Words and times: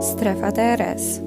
Strefa 0.00 0.52
DRS. 0.52 1.20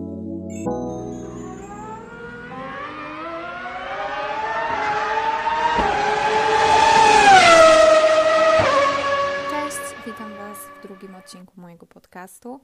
Odcinku 11.29 11.61
mojego 11.61 11.85
podcastu. 11.85 12.59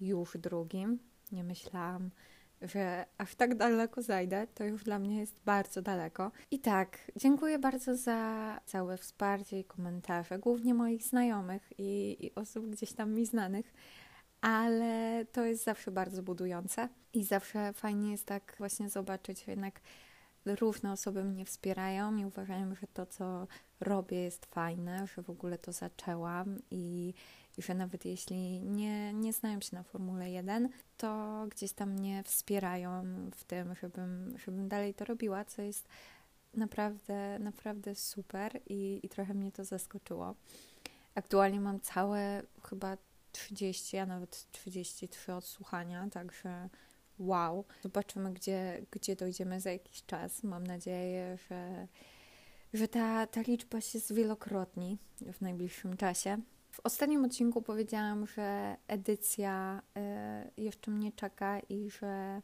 Już 0.00 0.36
drugim. 0.36 0.98
Nie 1.32 1.44
myślałam, 1.44 2.10
że 2.62 3.06
aż 3.18 3.34
tak 3.34 3.54
daleko 3.54 4.02
zajdę. 4.02 4.46
To 4.54 4.64
już 4.64 4.84
dla 4.84 4.98
mnie 4.98 5.18
jest 5.18 5.40
bardzo 5.44 5.82
daleko. 5.82 6.32
I 6.50 6.58
tak, 6.58 6.98
dziękuję 7.16 7.58
bardzo 7.58 7.96
za 7.96 8.60
całe 8.64 8.96
wsparcie 8.96 9.60
i 9.60 9.64
komentarze, 9.64 10.38
głównie 10.38 10.74
moich 10.74 11.02
znajomych 11.02 11.72
i, 11.78 12.16
i 12.26 12.34
osób 12.34 12.66
gdzieś 12.70 12.92
tam 12.92 13.14
mi 13.14 13.26
znanych 13.26 13.72
ale 14.40 15.24
to 15.32 15.44
jest 15.44 15.64
zawsze 15.64 15.90
bardzo 15.90 16.22
budujące 16.22 16.88
i 17.12 17.24
zawsze 17.24 17.72
fajnie 17.72 18.10
jest 18.10 18.26
tak 18.26 18.54
właśnie 18.58 18.88
zobaczyć, 18.90 19.46
jednak 19.46 19.80
różne 20.46 20.92
osoby 20.92 21.24
mnie 21.24 21.44
wspierają 21.44 22.16
i 22.16 22.24
uważają, 22.24 22.74
że 22.74 22.86
to, 22.86 23.06
co 23.06 23.46
robię, 23.80 24.22
jest 24.22 24.46
fajne, 24.46 25.06
że 25.06 25.22
w 25.22 25.30
ogóle 25.30 25.58
to 25.58 25.72
zaczęłam 25.72 26.58
i, 26.70 27.14
i 27.58 27.62
że 27.62 27.74
nawet 27.74 28.04
jeśli 28.04 28.60
nie, 28.60 29.12
nie 29.12 29.32
znają 29.32 29.60
się 29.60 29.76
na 29.76 29.82
Formule 29.82 30.30
1, 30.30 30.68
to 30.96 31.42
gdzieś 31.50 31.72
tam 31.72 31.90
mnie 31.90 32.22
wspierają 32.22 33.04
w 33.34 33.44
tym, 33.44 33.74
żebym, 33.74 34.38
żebym 34.38 34.68
dalej 34.68 34.94
to 34.94 35.04
robiła, 35.04 35.44
co 35.44 35.62
jest 35.62 35.88
naprawdę, 36.54 37.38
naprawdę 37.38 37.94
super 37.94 38.60
i, 38.66 39.00
i 39.02 39.08
trochę 39.08 39.34
mnie 39.34 39.52
to 39.52 39.64
zaskoczyło. 39.64 40.34
Aktualnie 41.14 41.60
mam 41.60 41.80
całe 41.80 42.42
chyba 42.62 42.96
30, 43.32 43.98
a 43.98 44.06
nawet 44.06 44.46
33 44.52 45.34
odsłuchania, 45.34 46.08
także 46.10 46.68
wow. 47.18 47.64
Zobaczymy, 47.82 48.32
gdzie, 48.32 48.82
gdzie 48.90 49.16
dojdziemy 49.16 49.60
za 49.60 49.70
jakiś 49.70 50.02
czas. 50.06 50.42
Mam 50.42 50.66
nadzieję, 50.66 51.38
że, 51.48 51.88
że 52.74 52.88
ta, 52.88 53.26
ta 53.26 53.40
liczba 53.40 53.80
się 53.80 53.98
zwielokrotni 53.98 54.98
w 55.32 55.40
najbliższym 55.40 55.96
czasie. 55.96 56.40
W 56.76 56.80
ostatnim 56.84 57.24
odcinku 57.24 57.62
powiedziałam, 57.62 58.26
że 58.26 58.76
edycja 58.88 59.82
y, 60.56 60.62
jeszcze 60.62 60.90
mnie 60.90 61.12
czeka 61.12 61.60
i 61.60 61.90
że, 61.90 62.42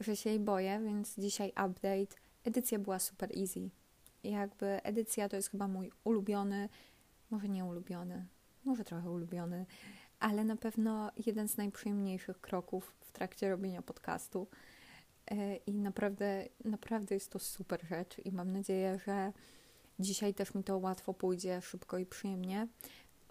że 0.00 0.16
się 0.16 0.30
jej 0.30 0.40
boję, 0.40 0.80
więc 0.84 1.14
dzisiaj 1.18 1.48
update. 1.48 2.16
Edycja 2.44 2.78
była 2.78 2.98
super 2.98 3.38
easy. 3.38 3.70
Jakby 4.24 4.66
edycja 4.66 5.28
to 5.28 5.36
jest 5.36 5.50
chyba 5.50 5.68
mój 5.68 5.92
ulubiony, 6.04 6.68
może 7.30 7.48
nie 7.48 7.64
ulubiony, 7.64 8.26
może 8.64 8.84
trochę 8.84 9.10
ulubiony, 9.10 9.66
ale 10.20 10.44
na 10.44 10.56
pewno 10.56 11.10
jeden 11.26 11.48
z 11.48 11.56
najprzyjemniejszych 11.56 12.40
kroków 12.40 12.94
w 13.00 13.12
trakcie 13.12 13.50
robienia 13.50 13.82
podcastu. 13.82 14.46
E, 15.30 15.56
I 15.56 15.72
naprawdę, 15.72 16.48
naprawdę 16.64 17.14
jest 17.14 17.30
to 17.30 17.38
super 17.38 17.86
rzecz 17.86 18.16
i 18.24 18.32
mam 18.32 18.52
nadzieję, 18.52 18.98
że 19.06 19.32
dzisiaj 19.98 20.34
też 20.34 20.54
mi 20.54 20.64
to 20.64 20.78
łatwo 20.78 21.14
pójdzie, 21.14 21.60
szybko 21.62 21.98
i 21.98 22.06
przyjemnie. 22.06 22.68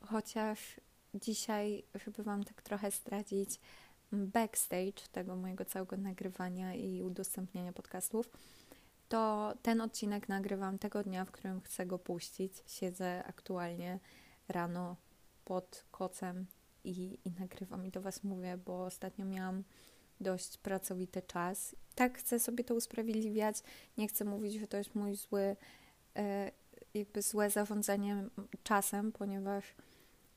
Chociaż 0.10 0.82
dzisiaj, 1.14 1.84
żeby 1.96 2.24
Wam 2.24 2.44
tak 2.44 2.62
trochę 2.62 2.92
stracić 2.92 3.60
backstage 4.12 5.08
tego 5.12 5.36
mojego 5.36 5.66
całego 5.66 5.98
nagrywania 5.98 6.74
i 6.74 7.04
udostępniania 7.04 7.74
podcastów, 7.74 8.30
to 9.10 9.54
ten 9.62 9.82
odcinek 9.82 10.30
nagrywam 10.30 10.80
tego 10.80 11.04
dnia, 11.04 11.26
w 11.26 11.32
którym 11.32 11.62
chcę 11.62 11.86
go 11.86 12.00
puścić. 12.00 12.54
Siedzę 12.68 13.24
aktualnie 13.26 14.00
rano 14.48 14.96
pod 15.46 15.86
kocem 15.92 16.46
i, 16.84 17.20
i 17.26 17.32
nagrywam 17.40 17.86
i 17.86 17.92
do 17.92 18.02
Was 18.02 18.24
mówię, 18.24 18.58
bo 18.66 18.86
ostatnio 18.86 19.26
miałam 19.26 19.64
dość 20.20 20.58
pracowity 20.58 21.22
czas. 21.22 21.76
Tak 21.96 22.18
chcę 22.18 22.40
sobie 22.40 22.64
to 22.64 22.76
usprawiedliwiać. 22.76 23.58
Nie 23.98 24.08
chcę 24.08 24.26
mówić, 24.26 24.54
że 24.54 24.68
to 24.68 24.78
jest 24.78 24.96
mój 24.96 25.16
zły, 25.16 25.56
e, 26.16 26.52
jakby 26.94 27.22
złe 27.22 27.50
zarządzanie 27.50 28.26
czasem, 28.64 29.12
ponieważ, 29.12 29.76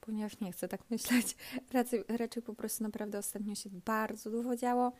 ponieważ 0.08 0.40
nie 0.40 0.52
chcę 0.52 0.68
tak 0.68 0.90
myśleć. 0.90 1.36
Raczej, 1.72 2.04
raczej 2.08 2.42
po 2.42 2.54
prostu 2.54 2.84
naprawdę 2.84 3.18
ostatnio 3.18 3.54
się 3.54 3.70
bardzo 3.84 4.30
dużo 4.30 4.56
działo 4.56 4.92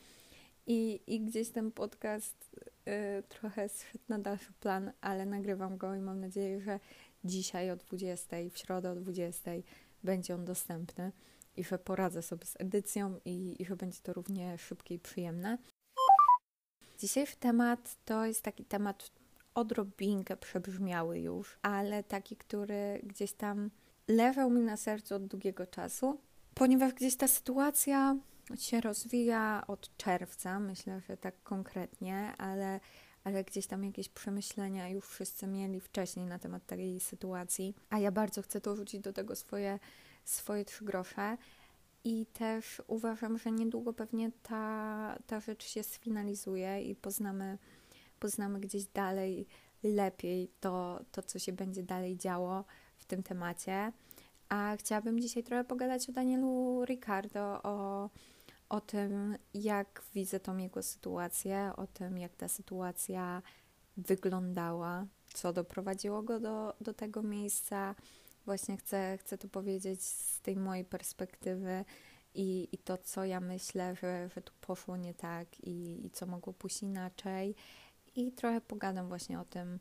i, 0.67 1.01
i 1.07 1.21
gdzieś 1.21 1.51
ten 1.51 1.73
podcast 1.73 2.57
y, 2.89 3.23
trochę 3.29 3.69
zszedł 3.69 4.05
na 4.09 4.19
dalszy 4.19 4.53
plan, 4.53 4.93
ale 5.01 5.27
nagrywam 5.27 5.77
go 5.77 5.95
i 5.95 6.01
mam 6.01 6.21
nadzieję, 6.21 6.61
że 6.61 6.81
dzisiaj 7.25 7.71
o 7.71 7.77
20, 7.77 8.37
w 8.51 8.59
środę 8.59 8.91
o 8.91 8.95
20 8.95 9.51
będzie 10.05 10.35
on 10.35 10.45
dostępny 10.45 11.13
i 11.57 11.65
że 11.65 11.79
poradzę 11.79 12.23
sobie 12.23 12.47
z 12.47 12.61
edycją 12.61 13.21
i, 13.25 13.63
i 13.63 13.65
że 13.65 13.77
będzie 13.77 13.99
to 14.03 14.13
równie 14.13 14.59
szybkie 14.59 14.95
i 14.95 14.99
przyjemne. 14.99 15.59
Dzisiejszy 16.99 17.37
temat 17.37 17.97
to 18.05 18.27
jest 18.27 18.43
taki 18.43 18.65
temat 18.65 19.11
odrobinkę 19.55 20.37
przebrzmiały 20.37 21.19
już, 21.19 21.59
ale 21.63 22.05
taki, 22.05 22.37
który 22.37 23.01
gdzieś 23.03 23.33
tam 23.33 23.71
leżał 24.09 24.51
mi 24.51 24.61
na 24.61 24.77
sercu 24.77 25.15
od 25.15 25.27
długiego 25.27 25.67
czasu, 25.67 26.21
ponieważ 26.55 26.93
gdzieś 26.93 27.17
ta 27.17 27.29
sytuacja 27.29 28.17
się 28.59 28.81
rozwija 28.81 29.65
od 29.67 29.97
czerwca, 29.97 30.61
myślę, 30.61 31.01
że 31.01 31.17
tak 31.17 31.43
konkretnie, 31.43 32.33
ale, 32.39 32.81
ale 33.25 33.45
gdzieś 33.45 33.67
tam 33.67 33.85
jakieś 33.85 34.09
przemyślenia 34.09 34.89
już 34.89 35.07
wszyscy 35.07 35.47
mieli 35.47 35.81
wcześniej 35.81 36.27
na 36.27 36.39
temat 36.39 36.67
tej 36.67 37.01
sytuacji, 37.01 37.75
a 37.91 37.99
ja 37.99 38.13
bardzo 38.13 38.43
chcę 38.43 38.61
to 38.61 38.77
rzucić 38.77 39.01
do 39.01 39.13
tego 39.13 39.37
swoje 39.37 39.79
swoje 40.29 40.65
trzy 40.65 40.85
grosze. 40.85 41.37
I 42.05 42.27
też 42.27 42.83
uważam, 42.87 43.39
że 43.39 43.53
niedługo 43.53 43.93
pewnie 43.93 44.31
ta, 44.43 45.19
ta 45.27 45.41
rzecz 45.41 45.65
się 45.65 45.83
sfinalizuje 45.83 46.83
i 46.83 46.95
poznamy, 46.95 47.59
poznamy 48.21 48.61
gdzieś 48.61 48.85
dalej 48.85 49.47
lepiej 49.83 50.51
to, 50.61 51.01
to, 51.13 51.23
co 51.23 51.39
się 51.39 51.53
będzie 51.53 51.83
dalej 51.83 52.17
działo 52.17 52.65
w 52.99 53.05
tym 53.05 53.23
temacie. 53.23 53.93
A 54.49 54.77
chciałabym 54.79 55.21
dzisiaj 55.21 55.43
trochę 55.43 55.65
pogadać 55.65 56.09
o 56.09 56.13
Danielu 56.13 56.85
Ricardo, 56.85 57.61
o, 57.63 58.11
o 58.69 58.81
tym, 58.81 59.39
jak 59.55 60.03
widzę 60.15 60.41
tą 60.41 60.57
jego 60.57 60.83
sytuację, 60.83 61.73
o 61.77 61.87
tym, 61.87 62.19
jak 62.19 62.37
ta 62.37 62.49
sytuacja 62.49 63.43
wyglądała, 63.97 65.07
co 65.35 65.53
doprowadziło 65.53 66.23
go 66.23 66.41
do, 66.41 66.75
do 66.81 66.95
tego 66.95 67.23
miejsca, 67.23 67.95
Właśnie 68.49 68.77
chcę, 68.77 69.19
chcę 69.19 69.39
to 69.39 69.49
powiedzieć 69.49 70.03
z 70.03 70.41
tej 70.41 70.57
mojej 70.57 70.85
perspektywy 70.85 71.85
i, 72.35 72.69
i 72.73 72.79
to, 72.79 72.99
co 72.99 73.25
ja 73.25 73.41
myślę, 73.41 73.95
że, 73.95 74.29
że 74.35 74.43
tu 74.43 74.53
poszło 74.61 74.97
nie 74.97 75.15
tak 75.15 75.61
i, 75.61 76.07
i 76.07 76.11
co 76.11 76.27
mogło 76.27 76.53
pójść 76.53 76.83
inaczej. 76.83 77.55
I 78.17 78.33
trochę 78.33 78.61
pogadam 78.61 79.09
właśnie 79.09 79.41
o 79.41 79.45
tym, 79.45 79.79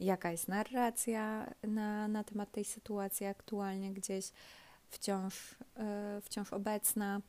jaka 0.00 0.30
jest 0.30 0.48
narracja 0.48 1.54
na, 1.62 2.08
na 2.08 2.24
temat 2.24 2.52
tej 2.52 2.64
sytuacji 2.64 3.26
aktualnie 3.26 3.92
gdzieś 3.92 4.32
wciąż, 4.88 5.56
yy, 5.76 6.20
wciąż 6.20 6.52
obecna. 6.52 7.20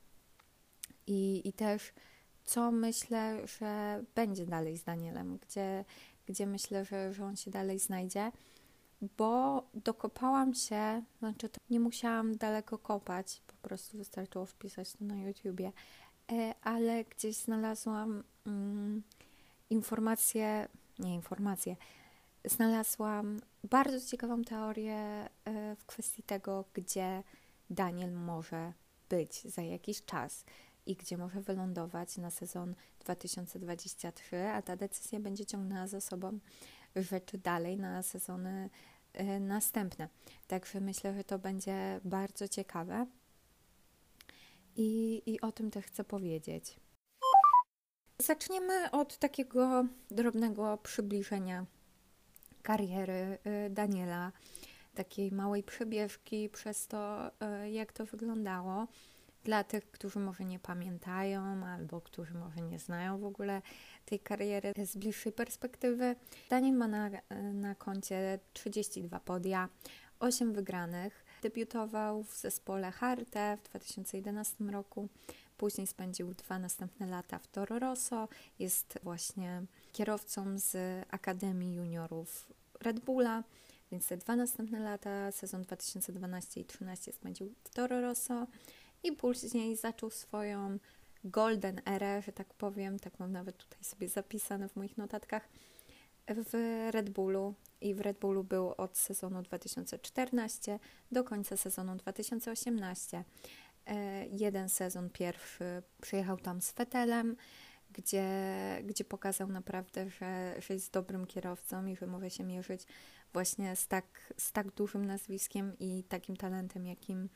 I, 1.08 1.42
i 1.48 1.54
też 1.54 1.94
co 2.46 2.72
myślę, 2.72 3.48
że 3.48 4.04
będzie 4.16 4.46
dalej 4.46 4.78
z 4.78 4.84
Danielem, 4.84 5.38
gdzie, 5.38 5.86
gdzie 6.26 6.48
myślę, 6.48 6.86
że, 6.86 7.14
że 7.14 7.26
on 7.26 7.36
się 7.36 7.52
dalej 7.52 7.80
znajdzie. 7.80 8.32
Bo 9.18 9.64
dokopałam 9.74 10.54
się, 10.54 11.04
znaczy 11.20 11.50
nie 11.70 11.80
musiałam 11.80 12.38
daleko 12.38 12.78
kopać, 12.78 13.42
po 13.48 13.68
prostu 13.68 13.98
wystarczyło 13.98 14.46
wpisać 14.46 14.94
to 14.94 15.06
na 15.06 15.16
YouTubie, 15.16 15.72
e, 16.32 16.54
ale 16.62 17.04
gdzieś 17.04 17.38
znalazłam 17.38 18.24
mm, 18.46 19.04
informację, 19.70 20.68
nie 21.00 21.16
informację, 21.16 21.76
znalazłam 22.46 23.40
bardzo 23.64 24.08
ciekawą 24.08 24.44
teorię 24.44 24.96
e, 24.96 25.30
w 25.76 25.86
kwestii 25.86 26.24
tego, 26.24 26.66
gdzie 26.74 27.24
Daniel 27.70 28.12
może 28.12 28.74
być 29.10 29.42
za 29.44 29.62
jakiś 29.62 30.06
czas 30.06 30.46
i 30.86 30.96
gdzie 30.96 31.18
może 31.18 31.42
wylądować 31.42 32.18
na 32.18 32.32
sezon 32.32 32.76
2023, 33.00 34.48
a 34.48 34.62
ta 34.62 34.76
decyzja 34.76 35.20
będzie 35.20 35.46
ciągnęła 35.46 35.88
za 35.88 36.02
sobą 36.02 36.40
rzeczy 36.96 37.38
dalej 37.38 37.78
na 37.78 38.04
sezony 38.04 38.70
e, 39.14 39.40
następne. 39.40 40.10
Także 40.48 40.82
myślę, 40.82 41.14
że 41.14 41.24
to 41.24 41.40
będzie 41.40 42.00
bardzo 42.04 42.48
ciekawe 42.48 43.08
i, 44.76 45.22
i 45.26 45.42
o 45.42 45.52
tym 45.52 45.72
też 45.72 45.86
chcę 45.86 46.04
powiedzieć. 46.04 46.76
Zaczniemy 48.22 48.92
od 48.92 49.18
takiego 49.18 49.86
drobnego 50.12 50.78
przybliżenia 50.78 51.66
kariery 52.64 53.38
e, 53.44 53.70
Daniela, 53.70 54.32
takiej 54.96 55.32
małej 55.32 55.64
przebieżki 55.64 56.50
przez 56.50 56.88
to, 56.88 57.32
e, 57.42 57.72
jak 57.72 57.94
to 57.94 58.06
wyglądało. 58.06 58.88
Dla 59.44 59.64
tych, 59.64 59.92
którzy 59.92 60.20
może 60.20 60.46
nie 60.46 60.60
pamiętają 60.60 61.66
albo 61.66 62.02
którzy 62.02 62.34
może 62.34 62.62
nie 62.62 62.80
znają 62.80 63.18
w 63.20 63.26
ogóle 63.26 63.62
tej 64.06 64.20
kariery 64.20 64.74
z 64.86 64.98
bliższej 64.98 65.32
perspektywy. 65.32 66.16
Daniel 66.50 66.76
ma 66.76 66.88
na, 66.88 67.10
na 67.54 67.76
koncie 67.76 68.40
32 68.54 69.20
podia, 69.20 69.70
8 70.20 70.54
wygranych, 70.54 71.26
Debiutował 71.42 72.24
w 72.24 72.38
zespole 72.38 72.92
Harte 72.92 73.58
w 73.58 73.70
2011 73.70 74.64
roku. 74.64 75.10
Później 75.60 75.88
spędził 75.88 76.34
dwa 76.34 76.60
następne 76.60 77.08
lata 77.08 77.40
w 77.40 77.48
Toro 77.48 77.80
Rosso. 77.80 78.28
Jest 78.60 79.00
właśnie 79.04 79.64
kierowcą 79.92 80.60
z 80.60 80.78
Akademii 81.12 81.76
Juniorów 81.76 82.48
Red 82.82 83.00
Bulla, 83.00 83.44
więc 83.92 84.08
te 84.08 84.18
dwa 84.18 84.36
następne 84.36 84.80
lata, 84.80 85.32
sezon 85.32 85.62
2012 85.62 86.62
i 86.62 86.64
2013 86.64 87.14
spędził 87.14 87.54
w 87.64 87.70
Toro 87.70 88.02
Rosso 88.02 88.48
i 89.04 89.12
później 89.12 89.76
zaczął 89.76 90.10
swoją 90.10 90.78
golden 91.24 91.82
erę, 91.86 92.22
że 92.22 92.32
tak 92.32 92.54
powiem, 92.54 93.00
tak 93.00 93.20
mam 93.20 93.32
nawet 93.32 93.58
tutaj 93.58 93.84
sobie 93.84 94.10
zapisane 94.10 94.70
w 94.70 94.76
moich 94.76 94.98
notatkach, 94.98 95.50
w 96.28 96.54
Red 96.92 97.10
Bullu 97.10 97.54
i 97.82 97.94
w 97.94 98.02
Red 98.02 98.20
Bullu 98.20 98.44
był 98.44 98.74
od 98.78 98.98
sezonu 98.98 99.42
2014 99.42 100.80
do 101.12 101.24
końca 101.24 101.58
sezonu 101.58 101.96
2018. 101.96 103.24
Jeden 104.32 104.70
sezon 104.70 105.10
pierwszy 105.10 105.84
przyjechał 106.02 106.38
tam 106.38 106.62
z 106.62 106.72
Fetelem, 106.72 107.36
gdzie, 107.94 108.28
gdzie 108.84 109.04
pokazał 109.04 109.48
naprawdę, 109.48 110.10
że, 110.10 110.56
że 110.62 110.74
jest 110.74 110.94
dobrym 110.94 111.28
kierowcą 111.28 111.86
i 111.86 111.96
że 111.96 112.08
może 112.08 112.30
się 112.30 112.44
mierzyć 112.44 112.88
właśnie 113.34 113.76
z 113.76 113.88
tak, 113.88 114.34
z 114.38 114.52
tak 114.52 114.72
dużym 114.72 115.06
nazwiskiem 115.06 115.74
i 115.80 116.04
takim 116.04 116.38
talentem, 116.38 116.86
jakim 116.86 117.30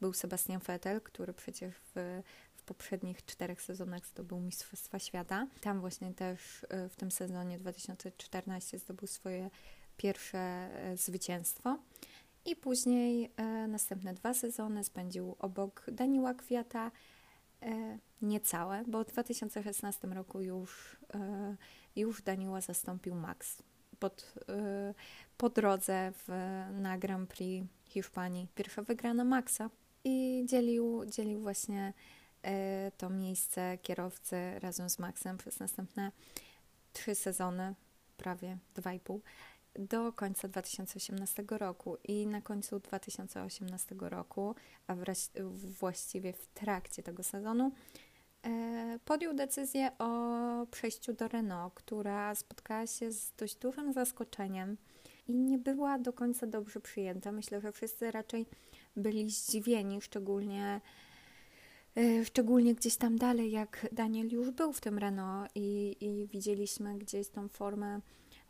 był 0.00 0.12
Sebastian 0.12 0.60
Vettel, 0.60 1.00
który 1.00 1.32
przecież 1.32 1.74
w, 1.94 2.22
w 2.54 2.62
poprzednich 2.62 3.24
czterech 3.24 3.62
sezonach 3.62 4.06
zdobył 4.06 4.40
Mistrzostwa 4.40 4.98
Świata. 4.98 5.46
Tam 5.60 5.80
właśnie 5.80 6.14
też 6.14 6.66
e, 6.68 6.88
w 6.88 6.96
tym 6.96 7.10
sezonie 7.10 7.58
2014 7.58 8.78
zdobył 8.78 9.08
swoje 9.08 9.50
pierwsze 9.96 10.38
e, 10.38 10.96
zwycięstwo. 10.96 11.78
I 12.44 12.56
później 12.56 13.32
e, 13.36 13.42
następne 13.68 14.14
dwa 14.14 14.34
sezony 14.34 14.84
spędził 14.84 15.36
obok 15.38 15.86
Daniła 15.92 16.34
Kwiata, 16.34 16.90
e, 17.62 17.98
niecałe, 18.22 18.84
bo 18.86 19.04
w 19.04 19.06
2016 19.06 20.08
roku 20.08 20.40
już, 20.40 20.96
e, 21.14 21.56
już 21.96 22.22
Daniła 22.22 22.60
zastąpił 22.60 23.14
Max 23.14 23.62
pod, 24.00 24.34
e, 24.48 24.94
po 25.36 25.48
drodze 25.48 26.12
w, 26.12 26.28
na 26.80 26.98
Grand 26.98 27.30
Prix 27.30 27.66
Hiszpanii. 27.84 28.46
Pierwsza 28.54 28.82
wygrana 28.82 29.24
Maxa 29.24 29.70
i 30.04 30.42
dzielił, 30.46 31.04
dzielił 31.06 31.40
właśnie 31.40 31.92
e, 32.42 32.92
to 32.98 33.10
miejsce 33.10 33.78
kierowcy 33.82 34.36
razem 34.58 34.90
z 34.90 34.98
Maxem 34.98 35.38
przez 35.38 35.58
następne 35.60 36.12
trzy 36.92 37.14
sezony, 37.14 37.74
prawie 38.16 38.58
dwa 38.74 38.92
i 38.92 39.00
pół 39.00 39.22
do 39.78 40.12
końca 40.12 40.48
2018 40.48 41.44
roku 41.50 41.96
i 42.04 42.26
na 42.26 42.40
końcu 42.40 42.80
2018 42.80 43.94
roku, 44.00 44.54
a 44.86 44.96
właściwie 45.78 46.32
w 46.32 46.46
trakcie 46.46 47.02
tego 47.02 47.22
sezonu, 47.22 47.72
e, 48.46 48.98
podjął 49.04 49.34
decyzję 49.34 49.90
o 49.98 50.66
przejściu 50.70 51.12
do 51.12 51.28
Renault, 51.28 51.74
która 51.74 52.34
spotkała 52.34 52.86
się 52.86 53.12
z 53.12 53.32
dość 53.38 53.56
dużym 53.56 53.92
zaskoczeniem 53.92 54.76
i 55.28 55.34
nie 55.34 55.58
była 55.58 55.98
do 55.98 56.12
końca 56.12 56.46
dobrze 56.46 56.80
przyjęta. 56.80 57.32
Myślę, 57.32 57.60
że 57.60 57.72
wszyscy 57.72 58.10
raczej 58.10 58.46
byli 58.96 59.30
zdziwieni, 59.30 60.00
szczególnie 60.00 60.80
e, 61.96 62.24
szczególnie 62.24 62.74
gdzieś 62.74 62.96
tam 62.96 63.18
dalej, 63.18 63.50
jak 63.50 63.86
Daniel 63.92 64.28
już 64.28 64.50
był 64.50 64.72
w 64.72 64.80
tym 64.80 64.98
Renault 64.98 65.50
i, 65.54 65.96
i 66.00 66.26
widzieliśmy 66.26 66.98
gdzieś 66.98 67.28
tą 67.28 67.48
formę 67.48 68.00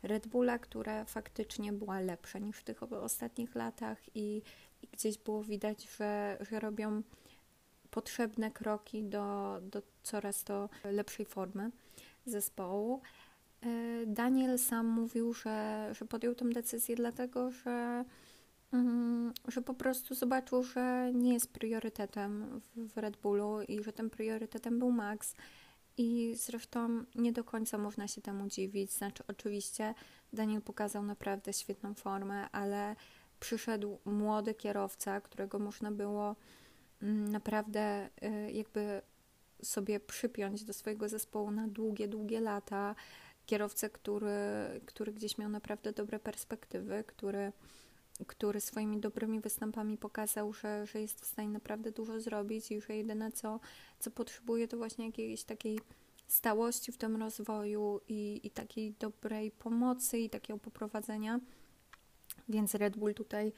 Red 0.03 0.27
Bulla, 0.27 0.59
która 0.59 1.05
faktycznie 1.05 1.73
była 1.73 1.99
lepsza 1.99 2.39
niż 2.39 2.57
w 2.57 2.63
tych 2.63 2.83
ostatnich 2.83 3.55
latach 3.55 4.15
i, 4.15 4.41
i 4.81 4.87
gdzieś 4.91 5.17
było 5.17 5.43
widać, 5.43 5.87
że, 5.97 6.37
że 6.49 6.59
robią 6.59 7.01
potrzebne 7.91 8.51
kroki 8.51 9.03
do, 9.03 9.59
do 9.61 9.81
coraz 10.03 10.43
to 10.43 10.69
lepszej 10.83 11.25
formy 11.25 11.71
zespołu. 12.25 13.01
E, 13.61 13.67
Daniel 14.05 14.59
sam 14.59 14.87
mówił, 14.87 15.33
że, 15.33 15.87
że 15.91 16.05
podjął 16.05 16.35
tę 16.35 16.49
decyzję 16.49 16.95
dlatego, 16.95 17.51
że, 17.51 18.05
mm, 18.73 19.33
że 19.47 19.61
po 19.61 19.73
prostu 19.73 20.15
zobaczył, 20.15 20.63
że 20.63 21.11
nie 21.13 21.33
jest 21.33 21.53
priorytetem 21.53 22.61
w 22.75 22.97
Red 22.97 23.17
Bullu 23.17 23.61
i 23.61 23.83
że 23.83 23.93
tym 23.93 24.09
priorytetem 24.09 24.79
był 24.79 24.91
Max 24.91 25.35
i 25.97 26.35
zresztą 26.35 27.05
nie 27.15 27.31
do 27.31 27.43
końca 27.43 27.77
można 27.77 28.07
się 28.07 28.21
temu 28.21 28.47
dziwić. 28.47 28.91
Znaczy, 28.91 29.23
oczywiście 29.27 29.93
Daniel 30.33 30.61
pokazał 30.61 31.03
naprawdę 31.03 31.53
świetną 31.53 31.93
formę, 31.93 32.49
ale 32.49 32.95
przyszedł 33.39 33.97
młody 34.05 34.53
kierowca, 34.53 35.21
którego 35.21 35.59
można 35.59 35.91
było 35.91 36.35
mm, 37.01 37.31
naprawdę 37.31 38.09
y, 38.23 38.51
jakby 38.51 39.01
sobie 39.63 39.99
przypiąć 39.99 40.63
do 40.63 40.73
swojego 40.73 41.09
zespołu 41.09 41.51
na 41.51 41.67
długie, 41.67 42.07
długie 42.07 42.39
lata. 42.39 42.95
Kierowcę, 43.45 43.89
który, 43.89 44.31
który 44.85 45.13
gdzieś 45.13 45.37
miał 45.37 45.49
naprawdę 45.49 45.91
dobre 45.91 46.19
perspektywy, 46.19 47.03
który, 47.07 47.51
który 48.27 48.61
swoimi 48.61 48.99
dobrymi 48.99 49.39
występami 49.39 49.97
pokazał, 49.97 50.53
że, 50.53 50.85
że 50.85 51.01
jest 51.01 51.21
w 51.21 51.27
stanie 51.27 51.49
naprawdę 51.49 51.91
dużo 51.91 52.19
zrobić 52.19 52.71
i 52.71 52.81
że 52.81 52.95
jedyne 52.95 53.31
co, 53.31 53.59
co 53.99 54.11
potrzebuje 54.11 54.67
to 54.67 54.77
właśnie 54.77 55.05
jakiejś 55.05 55.43
takiej 55.43 55.79
stałości 56.27 56.91
w 56.91 56.97
tym 56.97 57.15
rozwoju 57.15 58.01
i, 58.07 58.39
i 58.43 58.51
takiej 58.51 58.93
dobrej 58.99 59.51
pomocy 59.51 60.19
i 60.19 60.29
takiego 60.29 60.59
poprowadzenia. 60.59 61.39
Więc 62.49 62.75
Red 62.75 62.97
Bull 62.97 63.13
tutaj 63.13 63.53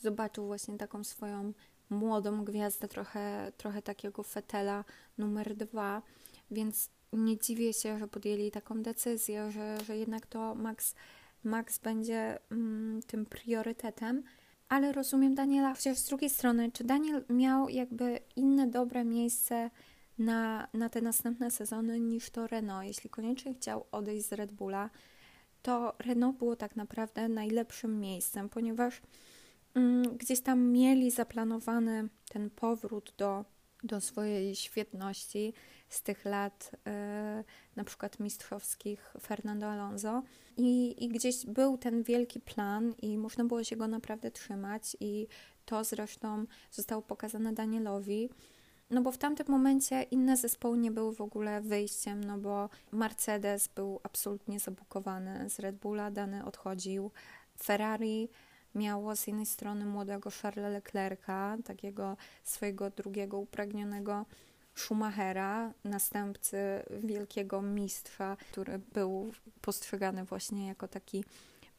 zobaczył 0.00 0.46
właśnie 0.46 0.78
taką 0.78 1.04
swoją 1.04 1.52
młodą 1.90 2.44
gwiazdę, 2.44 2.88
trochę, 2.88 3.52
trochę 3.56 3.82
takiego 3.82 4.22
fetela 4.22 4.84
numer 5.18 5.56
dwa, 5.56 6.02
więc 6.50 6.90
nie 7.12 7.38
dziwię 7.38 7.72
się, 7.72 7.98
że 7.98 8.08
podjęli 8.08 8.50
taką 8.50 8.82
decyzję, 8.82 9.50
że, 9.50 9.78
że 9.84 9.96
jednak 9.96 10.26
to 10.26 10.54
Max, 10.54 10.94
Max 11.44 11.78
będzie 11.78 12.38
mm, 12.50 13.02
tym 13.02 13.26
priorytetem. 13.26 14.22
Ale 14.68 14.92
rozumiem 14.92 15.34
Daniela, 15.34 15.74
chociaż 15.74 15.98
z 15.98 16.08
drugiej 16.08 16.30
strony, 16.30 16.72
czy 16.72 16.84
Daniel 16.84 17.24
miał 17.28 17.68
jakby 17.68 18.20
inne 18.36 18.66
dobre 18.66 19.04
miejsce 19.04 19.70
na, 20.18 20.68
na 20.74 20.88
te 20.88 21.00
następne 21.00 21.50
sezony 21.50 22.00
niż 22.00 22.30
to 22.30 22.46
Renault. 22.46 22.86
Jeśli 22.86 23.10
koniecznie 23.10 23.54
chciał 23.54 23.86
odejść 23.92 24.26
z 24.26 24.32
Red 24.32 24.52
Bulla, 24.52 24.90
to 25.62 25.94
Renault 25.98 26.38
było 26.38 26.56
tak 26.56 26.76
naprawdę 26.76 27.28
najlepszym 27.28 28.00
miejscem, 28.00 28.48
ponieważ 28.48 29.02
mm, 29.74 30.16
gdzieś 30.16 30.40
tam 30.40 30.62
mieli 30.62 31.10
zaplanowany 31.10 32.08
ten 32.28 32.50
powrót 32.50 33.14
do, 33.18 33.44
do 33.84 34.00
swojej 34.00 34.56
świetności 34.56 35.54
z 35.90 36.02
tych 36.02 36.24
lat 36.24 36.70
y, 36.74 37.44
na 37.76 37.84
przykład 37.84 38.20
mistrzowskich 38.20 39.14
Fernando 39.20 39.66
Alonso. 39.66 40.22
I, 40.56 41.04
i 41.04 41.08
gdzieś 41.08 41.46
był 41.46 41.78
ten 41.78 42.02
wielki 42.02 42.40
plan 42.40 42.94
i 43.02 43.18
można 43.18 43.44
było 43.44 43.64
się 43.64 43.76
go 43.76 43.88
naprawdę 43.88 44.30
trzymać. 44.30 44.96
I 45.00 45.26
to 45.64 45.84
zresztą 45.84 46.44
zostało 46.70 47.02
pokazane 47.02 47.52
Danielowi. 47.52 48.30
No 48.90 49.02
bo 49.02 49.12
w 49.12 49.18
tamtym 49.18 49.46
momencie 49.48 50.02
inne 50.02 50.36
zespoły 50.36 50.78
nie 50.78 50.90
były 50.90 51.14
w 51.14 51.20
ogóle 51.20 51.60
wyjściem, 51.60 52.24
no 52.24 52.38
bo 52.38 52.68
Mercedes 52.92 53.68
był 53.68 54.00
absolutnie 54.02 54.60
zabukowany 54.60 55.50
z 55.50 55.58
Red 55.58 55.76
Bulla, 55.76 56.10
dany 56.10 56.44
odchodził. 56.44 57.10
Ferrari 57.62 58.28
miało 58.74 59.16
z 59.16 59.26
jednej 59.26 59.46
strony 59.46 59.86
młodego 59.86 60.30
Charlesa 60.30 60.68
Leclerca, 60.68 61.56
takiego 61.64 62.16
swojego 62.44 62.90
drugiego 62.90 63.38
upragnionego 63.38 64.26
Schumachera, 64.74 65.72
następcy 65.84 66.58
wielkiego 66.90 67.62
mistrza, 67.62 68.36
który 68.36 68.78
był 68.78 69.32
postrzegany 69.60 70.24
właśnie 70.24 70.66
jako 70.66 70.88
taki 70.88 71.24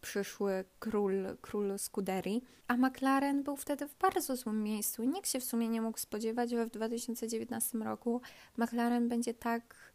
przyszły 0.02 0.66
król, 0.80 1.38
król 1.42 1.80
Scuderii, 1.80 2.44
a 2.68 2.78
McLaren 2.78 3.44
był 3.44 3.56
wtedy 3.56 3.88
w 3.88 3.98
bardzo 3.98 4.36
złym 4.36 4.64
miejscu. 4.64 5.04
Nikt 5.04 5.30
się 5.30 5.40
w 5.40 5.44
sumie 5.44 5.70
nie 5.70 5.82
mógł 5.82 5.98
spodziewać, 5.98 6.50
że 6.50 6.66
w 6.66 6.70
2019 6.70 7.78
roku 7.78 8.22
McLaren 8.58 9.10
będzie 9.10 9.34
tak 9.34 9.94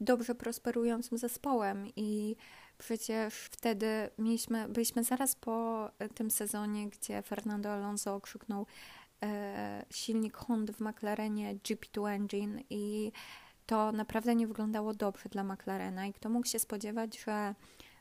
dobrze 0.00 0.34
prosperującym 0.34 1.18
zespołem 1.18 1.86
i 1.96 2.36
przecież 2.78 3.34
wtedy 3.34 4.10
mieliśmy, 4.18 4.68
byliśmy 4.68 5.04
zaraz 5.04 5.36
po 5.36 5.90
tym 6.14 6.30
sezonie, 6.30 6.88
gdzie 6.90 7.22
Fernando 7.22 7.72
Alonso 7.72 8.14
okrzyknął 8.14 8.66
silnik 9.90 10.36
Honda 10.36 10.72
w 10.72 10.80
McLarenie 10.80 11.56
GP2 11.56 12.08
Engine 12.08 12.60
i 12.70 13.12
to 13.66 13.92
naprawdę 13.92 14.34
nie 14.34 14.46
wyglądało 14.46 14.94
dobrze 14.94 15.28
dla 15.28 15.44
McLarena 15.44 16.06
i 16.06 16.12
kto 16.12 16.28
mógł 16.28 16.46
się 16.46 16.58
spodziewać, 16.58 17.18
że 17.18 17.54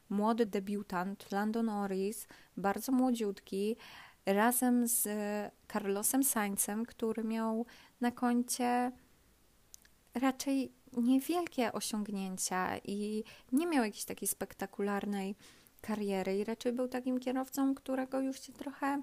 młody 0.09 0.45
debiutant 0.45 1.31
Lando 1.31 1.63
Norris, 1.63 2.27
bardzo 2.57 2.91
młodziutki, 2.91 3.75
razem 4.25 4.87
z 4.87 5.07
Carlosem 5.73 6.23
Sainzem, 6.23 6.85
który 6.85 7.23
miał 7.23 7.65
na 8.01 8.11
koncie 8.11 8.91
raczej 10.13 10.71
niewielkie 10.97 11.73
osiągnięcia 11.73 12.77
i 12.77 13.23
nie 13.51 13.67
miał 13.67 13.83
jakiejś 13.83 14.05
takiej 14.05 14.27
spektakularnej 14.27 15.35
kariery 15.81 16.37
i 16.37 16.43
raczej 16.43 16.73
był 16.73 16.87
takim 16.87 17.19
kierowcą, 17.19 17.75
którego 17.75 18.19
już 18.19 18.41
się 18.41 18.53
trochę 18.53 19.01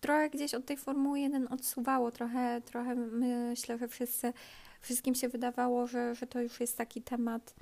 trochę 0.00 0.30
gdzieś 0.30 0.54
od 0.54 0.66
tej 0.66 0.76
Formuły 0.76 1.20
1 1.20 1.46
odsuwało, 1.52 2.10
trochę, 2.10 2.60
trochę 2.64 2.94
myślę, 2.94 3.78
że 3.78 3.88
wszyscy, 3.88 4.32
wszystkim 4.80 5.14
się 5.14 5.28
wydawało, 5.28 5.86
że, 5.86 6.14
że 6.14 6.26
to 6.26 6.40
już 6.40 6.60
jest 6.60 6.78
taki 6.78 7.02
temat 7.02 7.54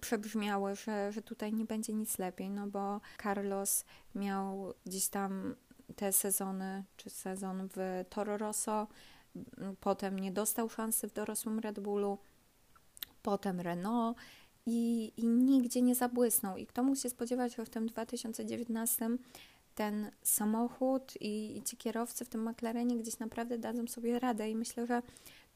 przebrzmiały, 0.00 0.74
że, 0.74 1.12
że 1.12 1.22
tutaj 1.22 1.52
nie 1.52 1.64
będzie 1.64 1.92
nic 1.92 2.18
lepiej, 2.18 2.50
no 2.50 2.66
bo 2.66 3.00
Carlos 3.22 3.84
miał 4.14 4.74
gdzieś 4.86 5.08
tam 5.08 5.54
te 5.96 6.12
sezony, 6.12 6.84
czy 6.96 7.10
sezon 7.10 7.68
w 7.76 8.04
Toro 8.10 8.38
Rosso, 8.38 8.86
potem 9.80 10.18
nie 10.18 10.32
dostał 10.32 10.68
szansy 10.68 11.08
w 11.08 11.12
dorosłym 11.12 11.58
Red 11.58 11.80
Bullu, 11.80 12.18
potem 13.22 13.60
Renault 13.60 14.18
i, 14.66 15.12
i 15.16 15.26
nigdzie 15.26 15.82
nie 15.82 15.94
zabłysnął. 15.94 16.56
I 16.56 16.66
kto 16.66 16.82
mógł 16.82 16.98
się 16.98 17.10
spodziewać, 17.10 17.56
że 17.56 17.64
w 17.64 17.70
tym 17.70 17.86
2019 17.86 19.10
ten 19.74 20.10
samochód 20.22 21.14
i, 21.20 21.56
i 21.56 21.62
ci 21.62 21.76
kierowcy 21.76 22.24
w 22.24 22.28
tym 22.28 22.48
McLarenie 22.48 22.96
gdzieś 22.96 23.18
naprawdę 23.18 23.58
dadzą 23.58 23.86
sobie 23.86 24.18
radę 24.18 24.50
i 24.50 24.56
myślę, 24.56 24.86
że 24.86 25.02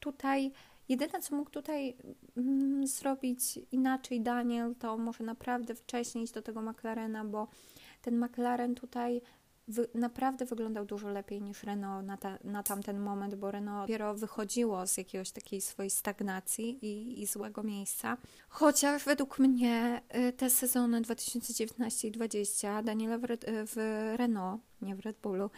tutaj 0.01 0.53
Jedyne, 0.89 1.21
co 1.21 1.37
mógł 1.37 1.51
tutaj 1.51 1.97
mm, 2.37 2.87
zrobić 2.87 3.59
inaczej 3.73 4.21
Daniel, 4.21 4.75
to 4.75 4.99
może 4.99 5.25
naprawdę 5.25 5.75
wcześniej 5.75 6.25
iść 6.25 6.33
do 6.33 6.43
tego 6.43 6.63
McLarena, 6.63 7.25
bo 7.25 7.49
ten 8.03 8.25
McLaren 8.25 8.75
tutaj 8.75 9.21
wy, 9.69 9.89
naprawdę 9.95 10.45
wyglądał 10.45 10.85
dużo 10.85 11.09
lepiej 11.09 11.43
niż 11.43 11.63
Renault 11.63 12.07
na, 12.07 12.17
ta, 12.17 12.39
na 12.45 12.63
tamten 12.63 12.99
moment, 12.99 13.35
bo 13.35 13.51
Renault 13.51 13.83
dopiero 13.83 14.15
wychodziło 14.15 14.87
z 14.87 14.97
jakiegoś 14.97 15.31
takiej 15.31 15.61
swojej 15.61 15.91
stagnacji 15.91 16.79
i, 16.87 17.23
i 17.23 17.27
złego 17.27 17.63
miejsca. 17.63 18.17
Chociaż 18.49 19.05
według 19.05 19.39
mnie 19.39 20.03
y, 20.29 20.33
te 20.33 20.51
sezony 20.51 21.01
2019 21.01 22.09
i 22.09 22.11
2020 22.11 22.83
Daniela 22.83 23.19
w, 23.19 23.23
w 23.67 23.77
Renault, 24.17 24.63
nie 24.83 24.97
w 24.97 25.01
Red 25.01 25.17
Bullu, 25.23 25.51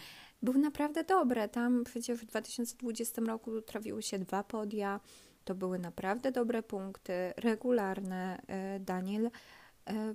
były 0.42 0.58
naprawdę 0.58 1.04
dobre. 1.04 1.48
Tam 1.48 1.84
przecież 1.84 2.20
w 2.20 2.26
2020 2.26 3.22
roku 3.22 3.60
trafiły 3.62 4.02
się 4.02 4.18
dwa 4.18 4.44
podia. 4.44 5.00
To 5.44 5.54
były 5.54 5.78
naprawdę 5.78 6.32
dobre 6.32 6.62
punkty, 6.62 7.12
regularne. 7.36 8.42
Y, 8.76 8.80
Daniel 8.80 9.30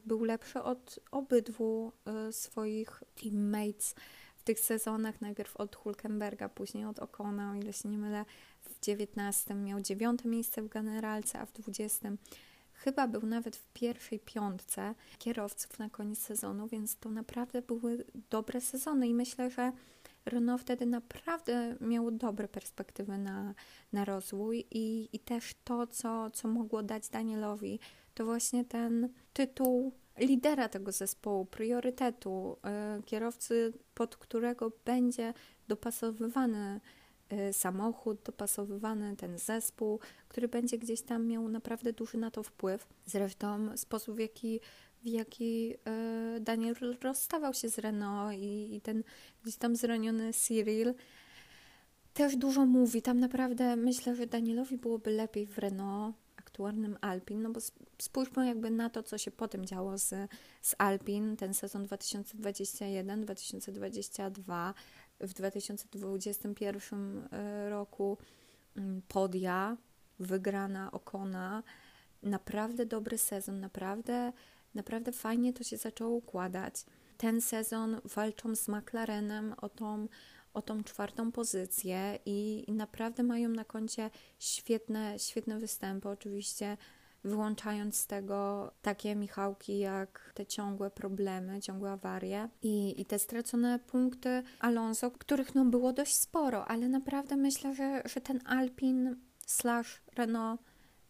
był 0.06 0.24
lepszy 0.24 0.62
od 0.62 1.00
obydwu 1.12 1.92
y, 2.30 2.34
swoich 2.34 3.04
teammates 3.16 3.96
w 4.36 4.44
tych 4.44 4.60
sezonach. 4.60 5.22
Najpierw 5.22 5.58
od 5.58 5.76
Hulkenberga, 5.76 6.50
później 6.50 6.86
od 6.86 7.00
Okona, 7.00 7.52
o 7.52 7.56
ile 7.56 7.74
się 7.74 7.90
nie 7.90 7.98
mylę. 7.98 8.26
W 8.62 8.86
19 8.86 9.56
miał 9.56 9.82
dziewiąte 9.82 10.28
miejsce 10.28 10.62
w 10.62 10.68
generalce, 10.68 11.40
a 11.40 11.46
w 11.46 11.52
20 11.52 12.12
chyba 12.74 13.08
był 13.08 13.22
nawet 13.26 13.56
w 13.56 13.68
pierwszej 13.74 14.20
piątce 14.20 14.96
kierowców 15.18 15.80
na 15.80 15.90
koniec 15.90 16.20
sezonu, 16.20 16.68
więc 16.68 16.98
to 16.98 17.12
naprawdę 17.12 17.62
były 17.62 18.06
dobre 18.30 18.62
sezony 18.62 19.08
i 19.08 19.14
myślę, 19.14 19.52
że 19.52 19.72
Renault 20.26 20.62
wtedy 20.62 20.86
naprawdę 20.86 21.76
miało 21.82 22.12
dobre 22.12 22.48
perspektywy 22.48 23.18
na, 23.18 23.54
na 23.94 24.06
rozwój 24.06 24.68
i, 24.72 25.10
i 25.14 25.20
też 25.20 25.56
to, 25.64 25.88
co, 25.88 26.32
co 26.32 26.48
mogło 26.48 26.84
dać 26.84 27.10
Danielowi, 27.10 27.80
to 28.16 28.26
właśnie 28.26 28.66
ten 28.66 29.10
tytuł 29.34 29.94
lidera 30.18 30.70
tego 30.70 30.92
zespołu, 30.92 31.46
priorytetu, 31.46 32.58
y, 33.00 33.04
kierowcy, 33.04 33.74
pod 33.94 34.18
którego 34.18 34.72
będzie 34.86 35.34
dopasowywany 35.68 36.80
y, 37.50 37.54
samochód, 37.54 38.22
dopasowywany 38.26 39.16
ten 39.16 39.38
zespół, 39.38 40.00
który 40.28 40.48
będzie 40.48 40.78
gdzieś 40.78 41.02
tam 41.02 41.28
miał 41.28 41.50
naprawdę 41.50 41.94
duży 41.94 42.18
na 42.18 42.32
to 42.32 42.44
wpływ. 42.44 42.88
Zresztą 43.06 43.78
sposób, 43.78 44.16
w 44.16 44.20
jaki 44.20 44.60
w 45.04 45.08
jaki 45.08 45.74
e, 45.86 46.40
Daniel 46.40 46.76
rozstawał 47.02 47.54
się 47.54 47.70
z 47.70 47.80
Renault 47.80 48.38
i, 48.38 48.76
i 48.76 48.82
ten 48.82 49.04
gdzieś 49.44 49.56
tam 49.56 49.76
zraniony 49.76 50.34
Cyril 50.34 50.94
też 52.14 52.36
dużo 52.36 52.66
mówi. 52.66 53.02
Tam 53.02 53.20
naprawdę 53.20 53.76
myślę, 53.76 54.16
że 54.16 54.28
Danielowi 54.28 54.78
byłoby 54.78 55.12
lepiej 55.12 55.48
w 55.48 55.58
Renault 55.58 56.16
aktualnym 56.56 56.98
Alpin, 57.02 57.42
no 57.42 57.50
bo 57.50 57.60
spójrzmy 57.98 58.48
jakby 58.48 58.72
na 58.72 58.90
to, 58.90 59.04
co 59.04 59.18
się 59.18 59.32
potem 59.32 59.66
działo 59.66 59.98
z, 59.98 60.14
z 60.62 60.76
Alpin, 60.78 61.38
ten 61.38 61.54
sezon 61.54 61.86
2021-2022, 61.86 64.74
w 65.20 65.34
2021 65.34 67.28
e, 67.32 67.70
roku 67.70 68.18
mm, 68.78 69.02
podia, 69.08 69.78
wygrana 70.20 70.92
Okona, 70.92 71.64
naprawdę 72.24 72.86
dobry 72.86 73.18
sezon, 73.18 73.60
naprawdę 73.60 74.32
Naprawdę 74.76 75.12
fajnie 75.12 75.54
to 75.54 75.64
się 75.64 75.78
zaczęło 75.78 76.12
układać. 76.12 76.86
Ten 77.18 77.42
sezon 77.42 78.02
walczą 78.16 78.56
z 78.56 78.68
McLarenem 78.68 79.56
o 79.62 79.70
tą, 79.70 80.08
o 80.56 80.62
tą 80.62 80.84
czwartą 80.84 81.32
pozycję 81.32 82.20
i, 82.26 82.66
naprawdę 82.68 83.24
mają 83.24 83.50
na 83.50 83.66
koncie 83.66 84.10
świetne, 84.40 85.20
świetne 85.20 85.60
występy. 85.60 86.10
Oczywiście 86.10 86.78
wyłączając 87.24 87.98
z 87.98 88.08
tego 88.08 88.72
takie 88.82 89.16
Michałki 89.16 89.80
jak 89.80 90.32
te 90.34 90.46
ciągłe 90.46 90.92
problemy, 90.92 91.62
ciągłe 91.62 91.92
awarie 91.92 92.50
i, 92.62 93.02
i 93.02 93.06
te 93.06 93.20
stracone 93.20 93.80
punkty 93.80 94.44
Alonso, 94.60 95.12
których 95.12 95.56
no 95.56 95.66
było 95.66 95.94
dość 95.94 96.16
sporo, 96.16 96.68
ale 96.68 96.90
naprawdę 96.90 97.36
myślę, 97.36 97.76
że, 97.76 98.02
że 98.06 98.22
ten 98.22 98.40
Alpin 98.46 99.16
slash 99.46 100.02
Renault 100.16 100.62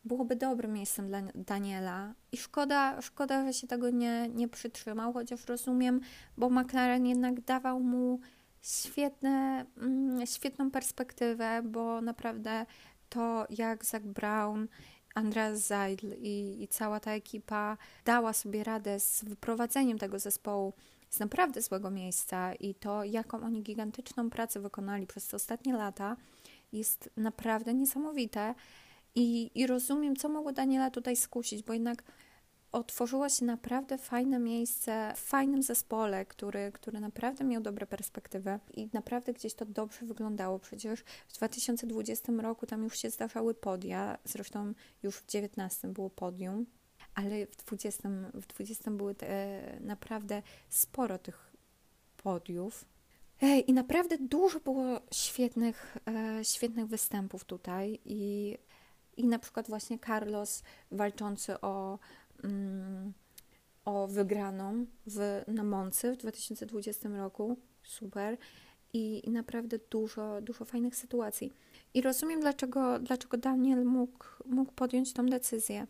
byłoby 0.06 0.36
dobrym 0.36 0.74
miejscem 0.74 1.08
dla 1.08 1.22
Daniela. 1.36 2.14
I 2.32 2.38
szkoda, 2.38 3.02
szkoda, 3.02 3.46
że 3.46 3.54
się 3.54 3.68
tego 3.68 3.90
nie, 3.90 4.30
nie 4.30 4.48
przytrzymał, 4.48 5.14
chociaż 5.14 5.46
rozumiem, 5.46 6.02
bo 6.38 6.50
McLaren 6.50 7.06
jednak 7.06 7.42
dawał 7.42 7.80
mu 7.80 8.20
świetne, 8.66 9.66
mm, 9.78 10.28
świetną 10.28 10.72
perspektywę, 10.72 11.62
bo 11.64 12.02
naprawdę 12.02 12.66
to 13.10 13.46
jak 13.50 13.86
Zach 13.86 14.04
Brown, 14.04 14.68
Andreas 15.16 15.66
Seidl 15.66 16.08
i, 16.18 16.64
i 16.64 16.68
cała 16.68 17.00
ta 17.00 17.12
ekipa 17.12 17.78
dała 18.06 18.34
sobie 18.34 18.64
radę 18.64 19.00
z 19.00 19.24
wyprowadzeniem 19.24 19.98
tego 19.98 20.20
zespołu 20.20 20.74
z 21.10 21.20
naprawdę 21.20 21.62
złego 21.62 21.92
miejsca 21.92 22.54
i 22.54 22.76
to, 22.76 23.04
jaką 23.04 23.44
oni 23.44 23.64
gigantyczną 23.64 24.30
pracę 24.30 24.60
wykonali 24.60 25.08
przez 25.08 25.28
te 25.28 25.36
ostatnie 25.36 25.74
lata, 25.74 26.18
jest 26.74 27.10
naprawdę 27.18 27.74
niesamowite. 27.74 28.56
I, 29.16 29.52
I 29.56 29.68
rozumiem, 29.68 30.16
co 30.16 30.30
mogło 30.30 30.52
Daniela 30.52 30.92
tutaj 30.92 31.16
skusić, 31.16 31.64
bo 31.64 31.74
jednak 31.74 32.04
otworzyło 32.76 33.30
się 33.30 33.46
naprawdę 33.46 33.98
fajne 33.98 34.40
miejsce 34.40 35.14
w 35.16 35.20
fajnym 35.20 35.64
zespole, 35.64 36.26
który, 36.26 36.72
który 36.72 37.00
naprawdę 37.00 37.44
miał 37.44 37.62
dobre 37.62 37.88
perspektywy 37.88 38.60
i 38.74 38.90
naprawdę 38.94 39.34
gdzieś 39.34 39.54
to 39.54 39.66
dobrze 39.66 40.06
wyglądało. 40.06 40.60
Przecież 40.60 41.04
w 41.28 41.34
2020 41.34 42.34
roku 42.42 42.66
tam 42.66 42.84
już 42.84 42.98
się 42.98 43.10
zdarzały 43.10 43.54
podia, 43.54 44.18
zresztą 44.26 44.74
już 45.04 45.16
w 45.16 45.26
19 45.26 45.88
było 45.88 46.10
podium, 46.10 46.66
ale 47.14 47.48
w 47.48 47.56
20, 47.56 48.10
w 48.34 48.48
20 48.48 48.92
były 48.92 49.16
te, 49.16 49.62
naprawdę 49.82 50.42
sporo 50.70 51.18
tych 51.18 51.54
podiów. 52.18 52.86
I 53.68 53.74
naprawdę 53.74 54.18
dużo 54.18 54.60
było 54.60 55.02
świetnych, 55.12 55.98
e, 56.08 56.46
świetnych 56.46 56.86
występów 56.86 57.46
tutaj 57.46 58.00
i 58.06 58.58
i 59.18 59.24
na 59.28 59.40
przykład 59.40 59.68
właśnie 59.68 60.00
Carlos 60.00 60.64
walczący 60.92 61.62
o, 61.62 62.00
o 63.86 64.08
wygraną 64.08 64.86
w, 65.08 65.44
na 65.48 65.64
Moncy 65.64 66.14
w 66.14 66.18
2020 66.18 67.10
roku. 67.10 67.58
Super. 67.84 68.38
I, 68.94 69.32
naprawdę 69.32 69.80
dużo, 69.90 70.42
dużo 70.42 70.66
fajnych 70.66 70.96
sytuacji. 70.96 71.54
I 71.94 72.02
rozumiem, 72.02 72.40
dlaczego, 72.40 73.00
dlaczego 73.00 73.38
Daniel 73.38 73.86
mógł, 73.86 74.26
mógł 74.46 74.72
podjąć 74.72 75.14
tą 75.14 75.26
decyzję. 75.26 75.88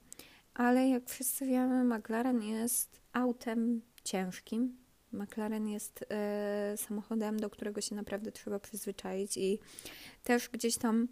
Ale 0.53 0.89
jak 0.89 1.09
wszyscy 1.09 1.45
wiemy, 1.45 1.97
McLaren 1.97 2.41
jest 2.41 3.01
autem 3.13 3.81
ciężkim. 4.03 4.77
McLaren 5.11 5.67
jest 5.67 6.05
e, 6.09 6.75
samochodem, 6.77 7.39
do 7.39 7.49
którego 7.49 7.81
się 7.81 7.95
naprawdę 7.95 8.31
trzeba 8.31 8.59
przyzwyczaić 8.59 9.37
i 9.37 9.59
też 10.23 10.49
gdzieś 10.49 10.77
tam 10.77 11.07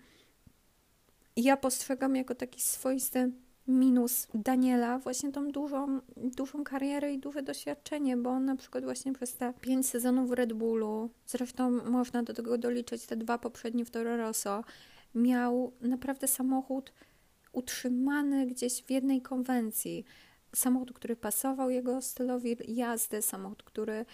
ja 1.36 1.58
postrzegam 1.58 2.16
jako 2.16 2.36
taki 2.36 2.62
swoisty 2.62 3.32
minus 3.68 4.28
Daniela 4.34 5.00
właśnie 5.00 5.32
tą 5.32 5.52
dużą, 5.52 6.02
dużą 6.18 6.64
karierę 6.64 7.14
i 7.14 7.20
duże 7.20 7.44
doświadczenie, 7.44 8.18
bo 8.18 8.30
on 8.30 8.46
na 8.46 8.56
przykład 8.56 8.84
właśnie 8.84 9.14
przez 9.14 9.36
te 9.36 9.54
pięć 9.62 9.88
sezonów 9.88 10.30
w 10.30 10.32
Red 10.32 10.54
Bullu, 10.54 11.10
zresztą 11.28 11.72
można 11.72 12.24
do 12.24 12.34
tego 12.34 12.58
doliczyć 12.58 13.06
te 13.06 13.18
dwa 13.18 13.38
poprzednie 13.38 13.86
w 13.86 13.92
Toro 13.92 14.18
Rosso, 14.18 14.64
miał 15.16 15.72
naprawdę 15.82 16.28
samochód 16.28 16.94
utrzymany 17.52 18.48
gdzieś 18.48 18.84
w 18.84 18.92
jednej 18.92 19.22
konwencji. 19.22 20.06
Samochód, 20.56 20.94
który 20.94 21.16
pasował 21.16 21.70
jego 21.70 22.02
stylowi 22.02 22.58
jazdy, 22.68 23.22
samochód, 23.22 23.64
który, 23.64 24.06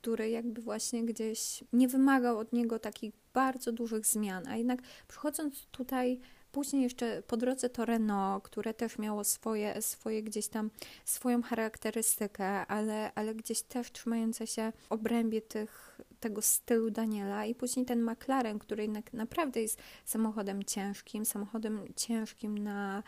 który 0.00 0.30
jakby 0.30 0.62
właśnie 0.62 1.04
gdzieś 1.04 1.64
nie 1.72 1.88
wymagał 1.88 2.38
od 2.38 2.52
niego 2.52 2.78
takich 2.78 3.12
bardzo 3.34 3.72
dużych 3.72 4.06
zmian, 4.06 4.48
a 4.48 4.56
jednak 4.56 4.80
przychodząc 5.08 5.66
tutaj 5.66 6.20
Później 6.54 6.82
jeszcze 6.82 7.22
po 7.22 7.36
drodze 7.36 7.70
to 7.70 7.84
Renault, 7.84 8.44
które 8.44 8.74
też 8.74 8.98
miało 8.98 9.24
swoje, 9.24 9.82
swoje 9.82 10.22
gdzieś 10.22 10.48
tam, 10.48 10.70
swoją 11.04 11.42
charakterystykę, 11.42 12.66
ale, 12.66 13.14
ale 13.14 13.34
gdzieś 13.34 13.62
też 13.62 13.92
trzymające 13.92 14.46
się 14.46 14.72
w 14.88 14.92
obrębie 14.92 15.42
tych, 15.42 16.00
tego 16.20 16.42
stylu 16.42 16.90
Daniela. 16.90 17.46
I 17.46 17.54
później 17.54 17.86
ten 17.86 18.10
McLaren, 18.10 18.58
który 18.58 18.82
jednak 18.82 19.12
naprawdę 19.12 19.62
jest 19.62 19.78
samochodem 20.04 20.64
ciężkim, 20.64 21.24
samochodem 21.24 21.80
ciężkim 21.96 22.58
na 22.58 23.02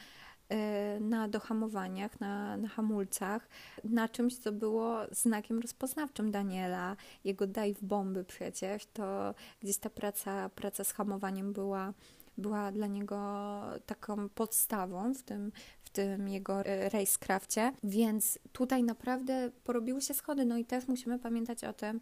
e, 0.48 1.00
na 1.00 1.28
dohamowaniach, 1.28 2.20
na, 2.20 2.56
na 2.56 2.68
hamulcach, 2.68 3.48
na 3.84 4.08
czymś, 4.08 4.36
co 4.36 4.52
było 4.52 4.98
znakiem 5.10 5.58
rozpoznawczym 5.58 6.30
Daniela, 6.30 6.96
jego 7.24 7.46
dive 7.46 7.82
bomby 7.82 8.24
przecież, 8.24 8.86
to 8.86 9.34
gdzieś 9.62 9.78
ta 9.78 9.90
praca, 9.90 10.48
praca 10.48 10.84
z 10.84 10.92
hamowaniem 10.92 11.52
była 11.52 11.92
była 12.38 12.72
dla 12.72 12.86
niego 12.86 13.62
taką 13.86 14.28
podstawą 14.28 15.14
w 15.14 15.22
tym, 15.22 15.52
w 15.82 15.90
tym 15.90 16.28
jego 16.28 16.62
racecrafcie, 16.92 17.72
więc 17.84 18.38
tutaj 18.52 18.82
naprawdę 18.82 19.50
porobiły 19.64 20.00
się 20.00 20.14
schody. 20.14 20.44
No 20.44 20.56
i 20.56 20.64
też 20.64 20.88
musimy 20.88 21.18
pamiętać 21.18 21.64
o 21.64 21.72
tym, 21.72 22.00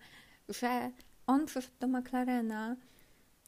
że 0.49 0.91
on 1.27 1.47
przyszedł 1.47 1.77
do 1.81 1.89
McLarena 1.89 2.77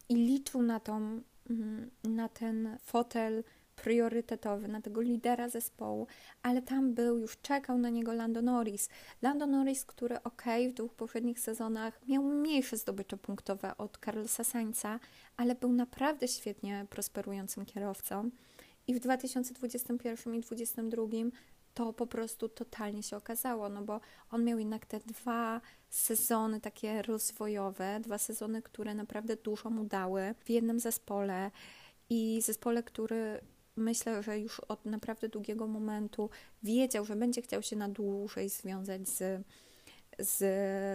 i 0.08 0.14
liczył 0.14 0.62
na, 0.62 0.80
tą, 0.80 1.20
mm, 1.50 1.90
na 2.04 2.28
ten 2.28 2.78
fotel 2.82 3.44
priorytetowy, 3.76 4.68
na 4.68 4.80
tego 4.80 5.00
lidera 5.00 5.48
zespołu, 5.48 6.06
ale 6.42 6.62
tam 6.62 6.94
był, 6.94 7.18
już 7.18 7.40
czekał 7.40 7.78
na 7.78 7.90
niego 7.90 8.12
Lando 8.12 8.42
Norris. 8.42 8.88
Lando 9.22 9.46
Norris, 9.46 9.84
który 9.84 10.22
ok, 10.22 10.42
w 10.70 10.72
dwóch 10.72 10.94
poprzednich 10.94 11.40
sezonach 11.40 12.08
miał 12.08 12.22
mniejsze 12.22 12.76
zdobycze 12.76 13.16
punktowe 13.16 13.76
od 13.76 13.98
Carlosa 14.04 14.44
Sainza, 14.44 15.00
ale 15.36 15.54
był 15.54 15.72
naprawdę 15.72 16.28
świetnie 16.28 16.86
prosperującym 16.90 17.66
kierowcą. 17.66 18.30
I 18.86 18.94
w 18.94 18.98
2021 19.00 20.34
i 20.34 20.40
2022 20.40 21.06
to 21.74 21.92
po 21.92 22.06
prostu 22.06 22.48
totalnie 22.48 23.02
się 23.02 23.16
okazało, 23.16 23.68
no 23.68 23.82
bo 23.82 24.00
on 24.30 24.44
miał 24.44 24.58
jednak 24.58 24.86
te 24.86 25.00
dwa 25.00 25.60
sezony 25.90 26.60
takie 26.60 27.02
rozwojowe, 27.02 28.00
dwa 28.00 28.18
sezony, 28.18 28.62
które 28.62 28.94
naprawdę 28.94 29.36
dużo 29.36 29.70
mu 29.70 29.84
dały 29.84 30.34
w 30.44 30.50
jednym 30.50 30.80
zespole 30.80 31.50
i 32.10 32.40
zespole, 32.42 32.82
który 32.82 33.40
myślę, 33.76 34.22
że 34.22 34.38
już 34.38 34.60
od 34.60 34.84
naprawdę 34.84 35.28
długiego 35.28 35.66
momentu 35.66 36.30
wiedział, 36.62 37.04
że 37.04 37.16
będzie 37.16 37.42
chciał 37.42 37.62
się 37.62 37.76
na 37.76 37.88
dłużej 37.88 38.48
związać 38.48 39.08
z, 39.08 39.44
z 40.18 40.40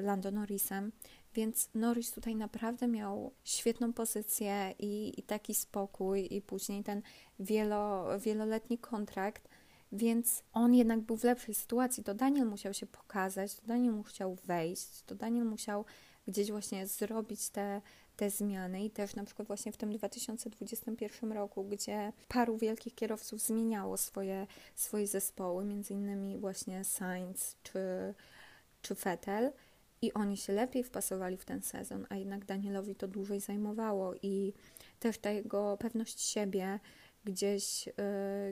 Lando 0.06 0.32
Norrisem. 0.32 0.92
Więc 1.34 1.70
Norris 1.76 2.12
tutaj 2.12 2.36
naprawdę 2.36 2.88
miał 2.88 3.32
świetną 3.44 3.94
pozycję 3.94 4.74
i, 4.80 5.20
i 5.20 5.24
taki 5.24 5.56
spokój, 5.56 6.28
i 6.36 6.42
później 6.42 6.84
ten 6.84 7.02
wielo, 7.40 8.08
wieloletni 8.20 8.78
kontrakt. 8.78 9.48
Więc 9.92 10.44
on 10.54 10.74
jednak 10.74 11.00
był 11.00 11.18
w 11.18 11.24
lepszej 11.24 11.56
sytuacji. 11.56 12.04
To 12.04 12.14
Daniel 12.14 12.48
musiał 12.48 12.74
się 12.74 12.86
pokazać, 12.86 13.56
to 13.56 13.68
Daniel 13.68 13.94
musiał 13.94 14.36
wejść, 14.36 15.04
to 15.06 15.16
Daniel 15.16 15.46
musiał 15.46 15.86
gdzieś 16.28 16.52
właśnie 16.52 16.88
zrobić 16.88 17.50
te, 17.50 17.82
te 18.22 18.30
zmiany 18.30 18.86
i 18.86 18.90
też 18.90 19.16
na 19.16 19.24
przykład 19.24 19.48
właśnie 19.48 19.72
w 19.72 19.78
tym 19.78 19.94
2021 19.94 21.32
roku, 21.32 21.64
gdzie 21.64 22.14
paru 22.28 22.58
wielkich 22.58 22.96
kierowców 22.96 23.42
zmieniało 23.42 23.98
swoje, 23.98 24.48
swoje 24.76 25.08
zespoły, 25.08 25.66
między 25.66 25.94
innymi 25.94 26.38
właśnie 26.38 26.84
Sainz 26.84 27.56
czy, 27.64 27.80
czy 28.82 28.96
Vettel 28.96 29.52
i 30.02 30.14
oni 30.14 30.38
się 30.38 30.54
lepiej 30.54 30.84
wpasowali 30.84 31.38
w 31.38 31.46
ten 31.46 31.62
sezon, 31.62 32.06
a 32.10 32.16
jednak 32.16 32.46
Danielowi 32.46 32.96
to 32.96 33.08
dłużej 33.08 33.40
zajmowało 33.40 34.16
i 34.22 34.54
też 35.00 35.18
ta 35.18 35.32
jego 35.32 35.78
pewność 35.78 36.22
siebie 36.22 36.80
gdzieś, 37.24 37.88
yy, 37.88 37.94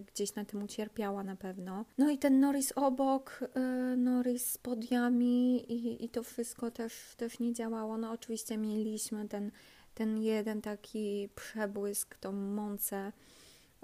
gdzieś 0.07 0.35
na 0.35 0.45
tym 0.45 0.63
ucierpiała 0.63 1.23
na 1.23 1.35
pewno. 1.35 1.85
No 1.97 2.09
i 2.09 2.17
ten 2.17 2.39
Norris 2.39 2.73
obok, 2.75 3.39
yy, 3.55 3.97
Norris 3.97 4.51
z 4.51 4.57
podiami 4.57 5.71
i, 5.71 6.05
i 6.05 6.09
to 6.09 6.23
wszystko 6.23 6.71
też, 6.71 7.15
też 7.17 7.39
nie 7.39 7.53
działało. 7.53 7.97
No 7.97 8.11
oczywiście 8.11 8.57
mieliśmy 8.57 9.27
ten, 9.27 9.51
ten 9.93 10.17
jeden 10.17 10.61
taki 10.61 11.29
przebłysk, 11.35 12.17
tą 12.17 12.31
Moncę 12.31 13.11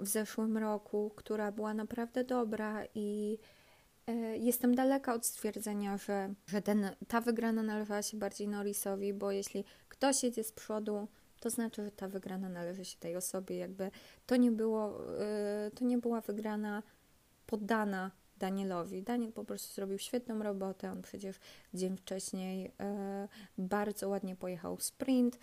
w 0.00 0.06
zeszłym 0.06 0.58
roku, 0.58 1.12
która 1.16 1.52
była 1.52 1.74
naprawdę 1.74 2.24
dobra 2.24 2.84
i 2.94 3.38
yy, 4.06 4.38
jestem 4.38 4.74
daleka 4.74 5.14
od 5.14 5.26
stwierdzenia, 5.26 5.96
że, 5.96 6.34
że 6.46 6.62
ten, 6.62 6.90
ta 7.08 7.20
wygrana 7.20 7.62
należała 7.62 8.02
się 8.02 8.16
bardziej 8.16 8.48
Norrisowi, 8.48 9.14
bo 9.14 9.32
jeśli 9.32 9.64
ktoś 9.88 10.22
jedzie 10.22 10.44
z 10.44 10.52
przodu, 10.52 11.08
to 11.46 11.50
znaczy, 11.50 11.84
że 11.84 11.90
ta 11.90 12.08
wygrana 12.08 12.48
należy 12.48 12.84
się 12.84 12.98
tej 12.98 13.16
osobie. 13.16 13.56
Jakby 13.56 13.90
to 14.26 14.36
nie 14.36 14.52
było, 14.52 15.00
y, 15.66 15.70
to 15.70 15.84
nie 15.84 15.98
była 15.98 16.20
wygrana 16.20 16.82
poddana 17.46 18.10
Danielowi. 18.38 19.02
Daniel 19.02 19.32
po 19.32 19.44
prostu 19.44 19.74
zrobił 19.74 19.98
świetną 19.98 20.42
robotę. 20.42 20.92
On 20.92 21.02
przecież 21.02 21.36
dzień 21.74 21.96
wcześniej 21.96 22.66
y, 22.66 22.72
bardzo 23.58 24.08
ładnie 24.08 24.36
pojechał 24.36 24.80
sprint 24.80 25.38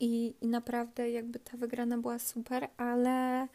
i, 0.00 0.34
i 0.40 0.46
naprawdę 0.46 1.10
jakby 1.10 1.38
ta 1.38 1.56
wygrana 1.56 1.98
była 1.98 2.18
super, 2.18 2.68
ale, 2.76 3.48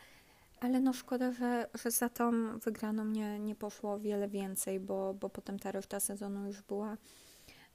ale 0.59 0.79
no 0.79 0.93
szkoda, 0.93 1.31
że, 1.31 1.69
że 1.83 1.91
za 1.91 2.09
tą 2.09 2.59
wygraną 2.59 3.05
nie, 3.05 3.39
nie 3.39 3.55
poszło 3.55 3.99
wiele 3.99 4.27
więcej, 4.27 4.79
bo, 4.79 5.13
bo 5.13 5.29
potem 5.29 5.59
ta 5.59 5.71
reszta 5.71 5.99
sezonu 5.99 6.47
już 6.47 6.61
była 6.61 6.97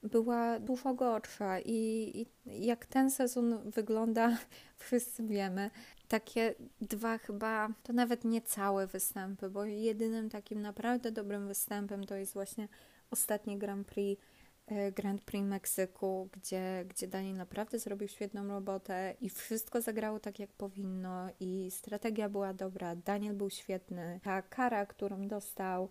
była 0.03 0.59
dużo 0.59 0.93
gorsza 0.93 1.59
i, 1.59 2.27
i 2.45 2.65
jak 2.65 2.85
ten 2.85 3.11
sezon 3.11 3.71
wygląda, 3.71 4.37
wszyscy 4.77 5.23
wiemy. 5.23 5.69
Takie 6.07 6.55
dwa 6.81 7.17
chyba, 7.17 7.69
to 7.83 7.93
nawet 7.93 8.25
nie 8.25 8.41
całe 8.41 8.87
występy, 8.87 9.49
bo 9.49 9.65
jedynym 9.65 10.29
takim 10.29 10.61
naprawdę 10.61 11.11
dobrym 11.11 11.47
występem 11.47 12.03
to 12.03 12.15
jest 12.15 12.33
właśnie 12.33 12.67
ostatni 13.11 13.57
Grand 13.57 13.87
Prix 13.87 14.21
e, 14.67 14.91
Grand 14.91 15.23
Prix 15.23 15.45
Meksyku, 15.45 16.29
gdzie, 16.31 16.85
gdzie 16.89 17.07
Daniel 17.07 17.37
naprawdę 17.37 17.79
zrobił 17.79 18.07
świetną 18.07 18.47
robotę 18.47 19.15
i 19.21 19.29
wszystko 19.29 19.81
zagrało 19.81 20.19
tak, 20.19 20.39
jak 20.39 20.53
powinno 20.53 21.29
i 21.39 21.71
strategia 21.71 22.29
była 22.29 22.53
dobra, 22.53 22.95
Daniel 22.95 23.35
był 23.35 23.49
świetny, 23.49 24.19
ta 24.23 24.41
kara, 24.41 24.85
którą 24.85 25.27
dostał, 25.27 25.89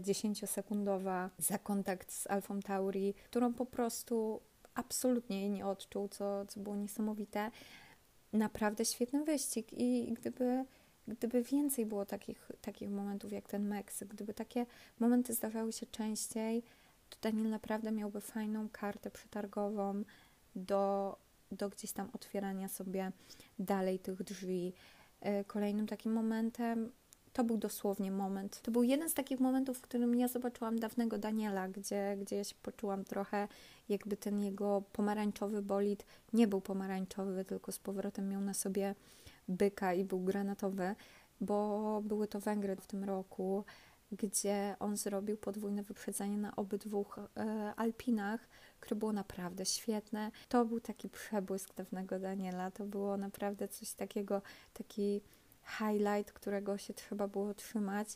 10-sekundowa 0.00 1.28
za 1.38 1.58
kontakt 1.58 2.12
z 2.12 2.26
Alfą 2.26 2.60
Tauri, 2.60 3.14
którą 3.14 3.54
po 3.54 3.66
prostu 3.66 4.40
absolutnie 4.74 5.50
nie 5.50 5.66
odczuł, 5.66 6.08
co, 6.08 6.46
co 6.46 6.60
było 6.60 6.76
niesamowite. 6.76 7.50
Naprawdę 8.32 8.84
świetny 8.84 9.24
wyścig 9.24 9.72
i 9.72 10.12
gdyby, 10.12 10.64
gdyby 11.08 11.42
więcej 11.42 11.86
było 11.86 12.06
takich, 12.06 12.50
takich 12.60 12.90
momentów 12.90 13.32
jak 13.32 13.48
ten 13.48 13.68
Meksyk, 13.68 14.08
gdyby 14.08 14.34
takie 14.34 14.66
momenty 15.00 15.34
zdarzały 15.34 15.72
się 15.72 15.86
częściej, 15.86 16.62
to 17.10 17.16
Daniel 17.20 17.50
naprawdę 17.50 17.92
miałby 17.92 18.20
fajną 18.20 18.68
kartę 18.68 19.10
przetargową 19.10 20.02
do, 20.56 21.16
do 21.52 21.68
gdzieś 21.68 21.92
tam 21.92 22.08
otwierania 22.12 22.68
sobie 22.68 23.12
dalej 23.58 23.98
tych 23.98 24.22
drzwi. 24.22 24.72
E, 25.20 25.44
kolejnym 25.44 25.86
takim 25.86 26.12
momentem 26.12 26.92
to 27.36 27.44
był 27.44 27.56
dosłownie 27.56 28.10
moment. 28.10 28.62
To 28.62 28.70
był 28.70 28.82
jeden 28.82 29.10
z 29.10 29.14
takich 29.14 29.40
momentów, 29.40 29.78
w 29.78 29.80
którym 29.80 30.14
ja 30.14 30.28
zobaczyłam 30.28 30.78
dawnego 30.78 31.18
Daniela, 31.18 31.68
gdzie, 31.68 32.16
gdzie 32.20 32.36
ja 32.36 32.44
się 32.44 32.54
poczułam 32.62 33.04
trochę, 33.04 33.48
jakby 33.88 34.16
ten 34.16 34.40
jego 34.40 34.82
pomarańczowy 34.92 35.62
bolid 35.62 36.06
nie 36.32 36.46
był 36.48 36.60
pomarańczowy, 36.60 37.44
tylko 37.44 37.72
z 37.72 37.78
powrotem 37.78 38.28
miał 38.28 38.40
na 38.40 38.54
sobie 38.54 38.94
byka 39.48 39.94
i 39.94 40.04
był 40.04 40.20
granatowy, 40.20 40.94
bo 41.40 42.00
były 42.04 42.28
to 42.28 42.40
Węgry 42.40 42.76
w 42.76 42.86
tym 42.86 43.04
roku, 43.04 43.64
gdzie 44.12 44.76
on 44.80 44.96
zrobił 44.96 45.36
podwójne 45.36 45.82
wyprzedzenie 45.82 46.38
na 46.38 46.56
obydwu 46.56 47.06
e, 47.36 47.72
Alpinach, 47.76 48.48
które 48.80 48.98
było 48.98 49.12
naprawdę 49.12 49.66
świetne. 49.66 50.30
To 50.48 50.64
był 50.64 50.80
taki 50.80 51.08
przebłysk 51.08 51.74
dawnego 51.74 52.18
Daniela, 52.18 52.70
to 52.70 52.84
było 52.84 53.16
naprawdę 53.16 53.68
coś 53.68 53.92
takiego, 53.92 54.42
taki 54.72 55.20
highlight, 55.66 56.32
którego 56.32 56.78
się 56.78 56.94
trzeba 56.94 57.28
było 57.28 57.54
trzymać, 57.54 58.08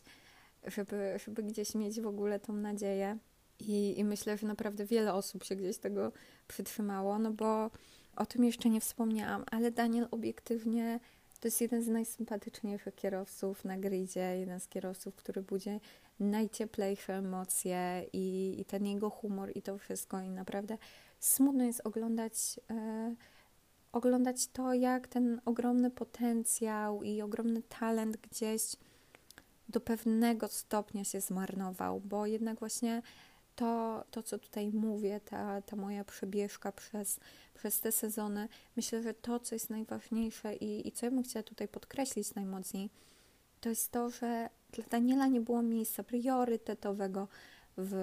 żeby, 0.63 1.19
żeby 1.25 1.43
gdzieś 1.43 1.75
mieć 1.75 2.01
w 2.01 2.07
ogóle 2.07 2.39
tą 2.39 2.53
nadzieję. 2.53 3.17
I, 3.59 3.99
I 3.99 4.03
myślę, 4.03 4.37
że 4.37 4.47
naprawdę 4.47 4.85
wiele 4.85 5.13
osób 5.13 5.43
się 5.43 5.55
gdzieś 5.55 5.77
tego 5.77 6.11
przytrzymało, 6.47 7.19
no 7.19 7.31
bo 7.31 7.71
o 8.15 8.25
tym 8.25 8.43
jeszcze 8.43 8.69
nie 8.69 8.81
wspomniałam, 8.81 9.43
ale 9.51 9.71
Daniel 9.71 10.07
obiektywnie 10.11 10.99
to 11.39 11.47
jest 11.47 11.61
jeden 11.61 11.83
z 11.83 11.87
najsympatyczniejszych 11.87 12.95
kierowców 12.95 13.65
na 13.65 13.77
gridzie, 13.77 14.37
jeden 14.39 14.59
z 14.59 14.67
kierowców, 14.67 15.15
który 15.15 15.41
budzi 15.41 15.79
najcieplejsze 16.19 17.13
emocje 17.13 18.05
i, 18.13 18.55
i 18.59 18.65
ten 18.65 18.85
jego 18.85 19.09
humor 19.09 19.51
i 19.55 19.61
to 19.61 19.77
wszystko. 19.77 20.21
I 20.21 20.29
naprawdę 20.29 20.77
smutno 21.19 21.63
jest 21.63 21.81
oglądać 21.83 22.59
e, 22.71 23.15
oglądać 23.91 24.47
to, 24.47 24.73
jak 24.73 25.07
ten 25.07 25.41
ogromny 25.45 25.91
potencjał 25.91 27.03
i 27.03 27.21
ogromny 27.21 27.61
talent 27.61 28.17
gdzieś 28.17 28.75
do 29.69 29.81
pewnego 29.81 30.47
stopnia 30.47 31.03
się 31.03 31.21
zmarnował, 31.21 31.99
bo 31.99 32.25
jednak 32.25 32.59
właśnie 32.59 33.01
to, 33.55 34.03
to 34.11 34.23
co 34.23 34.39
tutaj 34.39 34.71
mówię, 34.71 35.19
ta, 35.19 35.61
ta 35.61 35.75
moja 35.75 36.03
przebieżka 36.03 36.71
przez, 36.71 37.19
przez 37.53 37.79
te 37.79 37.91
sezony, 37.91 38.47
myślę, 38.75 39.03
że 39.03 39.13
to, 39.13 39.39
co 39.39 39.55
jest 39.55 39.69
najważniejsze 39.69 40.55
i, 40.55 40.87
i 40.87 40.91
co 40.91 41.05
ja 41.05 41.11
bym 41.11 41.23
chciała 41.23 41.43
tutaj 41.43 41.67
podkreślić 41.67 42.35
najmocniej, 42.35 42.89
to 43.61 43.69
jest 43.69 43.91
to, 43.91 44.09
że 44.09 44.49
dla 44.71 44.85
Daniela 44.89 45.27
nie 45.27 45.41
było 45.41 45.61
miejsca 45.61 46.03
priorytetowego 46.03 47.27
w, 47.77 47.93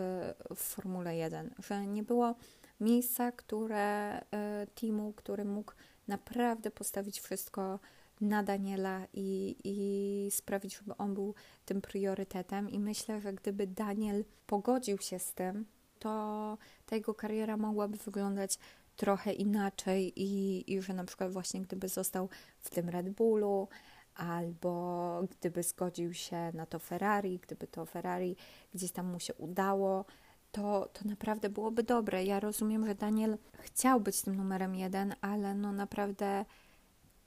w 0.54 0.58
Formule 0.58 1.16
1, 1.16 1.50
że 1.58 1.86
nie 1.86 2.02
było 2.02 2.34
miejsca, 2.80 3.32
które 3.32 4.20
e, 4.20 4.66
teamu, 4.74 5.12
który 5.12 5.44
mógł 5.44 5.72
naprawdę 6.08 6.70
postawić 6.70 7.20
wszystko 7.20 7.78
na 8.20 8.42
Daniela 8.42 9.06
i, 9.14 9.56
i 9.64 10.30
sprawić, 10.30 10.76
żeby 10.76 10.96
on 10.96 11.14
był 11.14 11.34
tym 11.64 11.80
priorytetem. 11.80 12.70
I 12.70 12.78
myślę, 12.78 13.20
że 13.20 13.32
gdyby 13.32 13.66
Daniel 13.66 14.24
pogodził 14.46 14.98
się 14.98 15.18
z 15.18 15.34
tym, 15.34 15.66
to 15.98 16.58
ta 16.86 16.96
jego 16.96 17.14
kariera 17.14 17.56
mogłaby 17.56 17.96
wyglądać 17.96 18.58
trochę 18.96 19.32
inaczej 19.32 20.12
i, 20.16 20.64
i 20.72 20.82
że 20.82 20.94
na 20.94 21.04
przykład 21.04 21.32
właśnie 21.32 21.60
gdyby 21.60 21.88
został 21.88 22.28
w 22.60 22.70
tym 22.70 22.88
Red 22.88 23.10
Bullu, 23.10 23.68
albo 24.14 25.22
gdyby 25.30 25.62
zgodził 25.62 26.14
się 26.14 26.52
na 26.54 26.66
to 26.66 26.78
Ferrari, 26.78 27.38
gdyby 27.38 27.66
to 27.66 27.86
Ferrari 27.86 28.36
gdzieś 28.74 28.92
tam 28.92 29.06
mu 29.06 29.20
się 29.20 29.34
udało, 29.34 30.04
to, 30.52 30.88
to 30.92 31.08
naprawdę 31.08 31.48
byłoby 31.48 31.82
dobre. 31.82 32.24
Ja 32.24 32.40
rozumiem, 32.40 32.86
że 32.86 32.94
Daniel 32.94 33.38
chciał 33.58 34.00
być 34.00 34.22
tym 34.22 34.34
numerem 34.34 34.74
jeden, 34.74 35.14
ale 35.20 35.54
no 35.54 35.72
naprawdę 35.72 36.44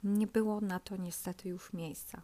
nie 0.04 0.26
było 0.26 0.60
na 0.60 0.80
to 0.80 0.96
niestety 0.96 1.48
już 1.48 1.72
miejsca. 1.72 2.22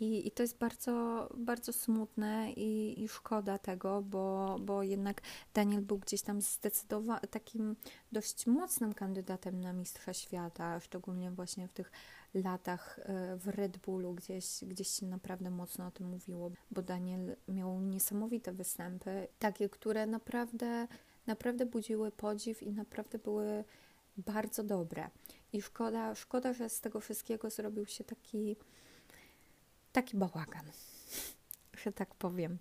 I, 0.00 0.26
I, 0.26 0.30
to 0.30 0.42
jest 0.42 0.58
bardzo, 0.58 1.28
bardzo 1.36 1.72
smutne 1.72 2.52
i, 2.52 3.02
i 3.02 3.08
szkoda 3.08 3.58
tego, 3.58 4.02
bo, 4.02 4.56
bo 4.60 4.82
jednak 4.82 5.22
Daniel 5.54 5.82
był 5.82 5.98
gdzieś 5.98 6.22
tam 6.22 6.40
zdecydowanie 6.40 7.20
takim 7.20 7.76
dość 8.12 8.46
mocnym 8.46 8.94
kandydatem 8.94 9.60
na 9.60 9.72
Mistrza 9.72 10.12
Świata, 10.12 10.80
szczególnie 10.80 11.30
właśnie 11.30 11.68
w 11.68 11.72
tych 11.72 11.92
latach 12.34 12.98
e, 12.98 13.36
w 13.36 13.48
Red 13.48 13.78
Bullu 13.78 14.14
gdzieś, 14.14 14.46
gdzieś 14.62 14.88
się 14.88 15.06
naprawdę 15.06 15.50
mocno 15.50 15.86
o 15.86 15.90
tym 15.90 16.08
mówiło, 16.08 16.50
bo 16.70 16.82
Daniel 16.82 17.36
miał 17.48 17.80
niesamowite 17.80 18.52
występy, 18.52 19.28
takie, 19.38 19.68
które 19.68 20.06
naprawdę, 20.06 20.88
naprawdę 21.26 21.66
budziły 21.66 22.10
podziw 22.12 22.62
i 22.62 22.72
naprawdę 22.72 23.18
były 23.18 23.64
bardzo 24.16 24.62
dobre. 24.62 25.10
I 25.52 25.62
szkoda, 25.62 26.14
szkoda, 26.14 26.52
że 26.52 26.68
z 26.68 26.80
tego 26.80 27.00
wszystkiego 27.00 27.50
zrobił 27.50 27.86
się 27.86 28.04
taki, 28.04 28.56
taki 29.92 30.16
bałagan, 30.16 30.66
że 31.82 31.92
tak 31.92 32.14
powiem. 32.14 32.58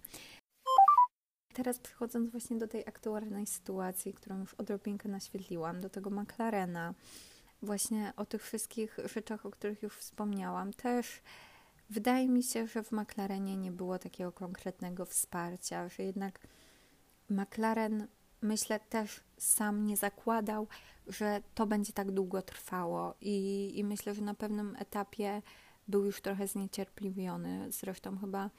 Teraz 1.54 1.80
przechodząc 1.80 2.32
właśnie 2.32 2.58
do 2.58 2.68
tej 2.68 2.82
aktualnej 2.82 3.48
sytuacji, 3.48 4.14
którą 4.14 4.40
już 4.40 4.54
odrobinkę 4.54 5.10
naświetliłam, 5.10 5.82
do 5.82 5.90
tego 5.90 6.10
McLarena, 6.10 6.94
właśnie 7.64 8.14
o 8.18 8.26
tych 8.26 8.44
wszystkich 8.44 8.98
rzeczach, 9.06 9.46
o 9.46 9.52
których 9.52 9.84
już 9.84 9.98
wspomniałam, 9.98 10.74
też 10.74 11.22
wydaje 11.90 12.30
mi 12.30 12.44
się, 12.44 12.68
że 12.68 12.84
w 12.84 12.92
McLarenie 12.92 13.58
nie 13.58 13.72
było 13.72 14.00
takiego 14.00 14.32
konkretnego 14.32 15.06
wsparcia, 15.06 15.90
że 15.90 16.04
jednak 16.04 16.40
McLaren, 17.30 18.08
myślę, 18.42 18.80
też 18.80 19.22
sam 19.38 19.86
nie 19.86 19.98
zakładał, 19.98 20.68
że 21.08 21.42
to 21.56 21.66
będzie 21.66 21.94
tak 21.94 22.12
długo 22.12 22.42
trwało 22.42 23.16
i, 23.22 23.72
i 23.76 23.84
myślę, 23.84 24.16
że 24.16 24.22
na 24.22 24.34
pewnym 24.34 24.76
etapie 24.80 25.42
był 25.88 26.06
już 26.06 26.22
trochę 26.22 26.48
zniecierpliwiony. 26.48 27.72
Zresztą 27.72 28.18
chyba 28.18 28.50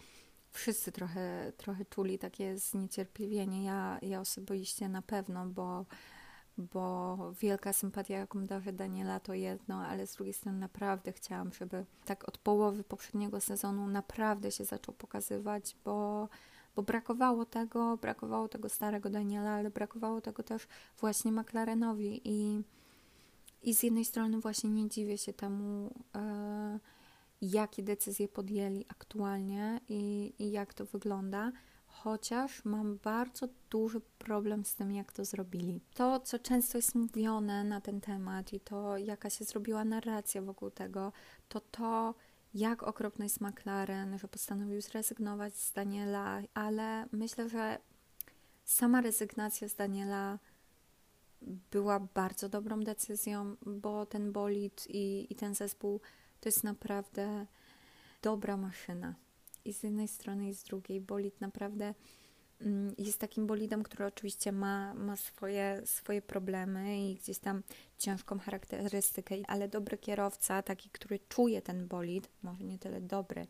wszyscy 0.51 0.93
trochę, 0.93 1.53
trochę 1.57 1.85
czuli 1.85 2.19
takie 2.19 2.59
zniecierpliwienie. 2.59 3.65
Ja, 3.65 3.99
ja 4.03 4.21
osobiście 4.21 4.89
na 4.89 5.03
pewno, 5.03 5.47
bo 5.47 5.87
bo 6.59 7.17
wielka 7.41 7.73
sympatia, 7.73 8.19
jaką 8.19 8.47
darzę 8.47 8.73
Daniela, 8.73 9.21
to 9.21 9.35
jedno, 9.35 9.87
ale 9.87 10.07
z 10.07 10.15
drugiej 10.15 10.35
strony 10.35 10.59
naprawdę 10.59 11.13
chciałam, 11.13 11.53
żeby 11.53 11.85
tak 12.05 12.29
od 12.29 12.39
połowy 12.39 12.85
poprzedniego 12.85 13.41
sezonu 13.41 13.87
naprawdę 13.87 14.51
się 14.51 14.65
zaczął 14.65 14.95
pokazywać, 14.95 15.77
bo, 15.85 16.29
bo 16.77 16.83
brakowało 16.83 17.45
tego, 17.45 17.97
brakowało 17.97 18.49
tego 18.49 18.69
starego 18.69 19.11
Daniela, 19.11 19.51
ale 19.51 19.71
brakowało 19.71 20.21
tego 20.21 20.43
też 20.43 20.69
właśnie 21.01 21.33
McLarenowi 21.33 22.21
i, 22.25 22.63
i 23.63 23.75
z 23.75 23.83
jednej 23.83 24.05
strony 24.05 24.41
właśnie 24.41 24.71
nie 24.71 24.89
dziwię 24.89 25.19
się 25.19 25.33
temu, 25.33 25.95
e, 26.15 26.79
jakie 27.43 27.83
decyzje 27.83 28.29
podjęli 28.29 28.85
aktualnie 28.89 29.81
i, 29.89 30.33
i 30.39 30.51
jak 30.51 30.75
to 30.75 30.87
wygląda, 30.87 31.53
chociaż 32.05 32.65
mam 32.65 32.99
bardzo 32.99 33.49
duży 33.71 34.01
problem 34.19 34.65
z 34.65 34.75
tym, 34.75 34.93
jak 34.93 35.13
to 35.13 35.25
zrobili. 35.25 35.81
To, 35.95 36.21
co 36.21 36.39
często 36.39 36.79
jest 36.79 36.95
mówione 36.95 37.65
na 37.65 37.81
ten 37.81 38.01
temat 38.01 38.53
i 38.53 38.61
to, 38.61 38.99
jaka 38.99 39.31
się 39.31 39.45
zrobiła 39.45 39.85
narracja 39.85 40.43
wokół 40.43 40.71
tego, 40.71 41.13
to 41.49 41.61
to, 41.61 42.15
jak 42.55 42.83
okropny 42.83 43.25
jest 43.25 43.41
McLaren, 43.41 44.19
że 44.19 44.29
postanowił 44.29 44.81
zrezygnować 44.81 45.57
z 45.57 45.73
Daniela, 45.73 46.43
ale 46.55 47.07
myślę, 47.13 47.49
że 47.49 47.79
sama 48.65 49.01
rezygnacja 49.01 49.69
z 49.69 49.75
Daniela 49.75 50.39
była 51.71 52.01
bardzo 52.01 52.49
dobrą 52.49 52.81
decyzją, 52.81 53.57
bo 53.67 54.07
ten 54.07 54.33
bolid 54.33 54.87
i, 54.89 55.33
i 55.33 55.35
ten 55.35 55.55
zespół 55.55 56.01
to 56.41 56.49
jest 56.49 56.65
naprawdę 56.65 57.47
dobra 58.23 58.57
maszyna 58.57 59.15
i 59.65 59.73
z 59.73 59.83
jednej 59.83 60.09
strony 60.09 60.49
i 60.49 60.55
z 60.55 60.63
drugiej. 60.63 61.01
Bolid 61.01 61.41
naprawdę 61.41 61.95
mm, 62.61 62.95
jest 62.99 63.19
takim 63.19 63.47
bolidem, 63.47 63.83
który 63.83 64.07
oczywiście 64.07 64.53
ma, 64.53 64.95
ma 64.95 65.17
swoje, 65.17 65.83
swoje 65.85 66.23
problemy 66.23 67.11
i 67.11 67.15
gdzieś 67.15 67.39
tam 67.39 67.63
ciężką 67.99 68.39
charakterystykę, 68.39 69.35
ale 69.47 69.69
dobry 69.69 69.99
kierowca, 69.99 70.63
taki, 70.63 70.91
który 70.91 71.19
czuje 71.29 71.63
ten 71.63 71.89
bolid, 71.89 72.29
może 72.43 72.65
nie 72.65 72.79
tyle 72.79 73.01
dobry 73.01 73.47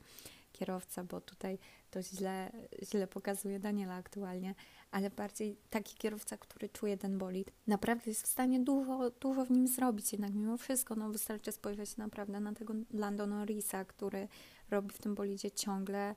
kierowca, 0.55 1.05
bo 1.05 1.21
tutaj 1.21 1.59
to 1.91 2.03
źle, 2.03 2.53
źle 2.83 3.07
pokazuje 3.07 3.61
Daniela 3.61 3.95
aktualnie, 3.95 4.55
ale 4.91 5.11
bardziej 5.11 5.57
taki 5.71 5.97
kierowca, 5.97 6.37
który 6.37 6.69
czuje 6.69 6.97
ten 6.97 7.19
bolid, 7.19 7.53
naprawdę 7.67 8.11
jest 8.11 8.23
w 8.23 8.27
stanie 8.27 8.61
dużo, 8.61 9.11
dużo 9.11 9.45
w 9.45 9.51
nim 9.51 9.69
zrobić, 9.69 10.13
jednak 10.13 10.35
mimo 10.35 10.57
wszystko, 10.57 10.95
no 10.95 11.11
wystarczy 11.11 11.53
spojrzeć 11.53 11.97
naprawdę 11.97 12.41
na 12.41 12.53
tego 12.53 12.75
Lando 12.93 13.27
Norrisa, 13.27 13.85
który 13.85 14.29
robi 14.75 14.91
w 14.91 14.99
tym 14.99 15.15
bolidzie 15.15 15.51
ciągle 15.51 16.15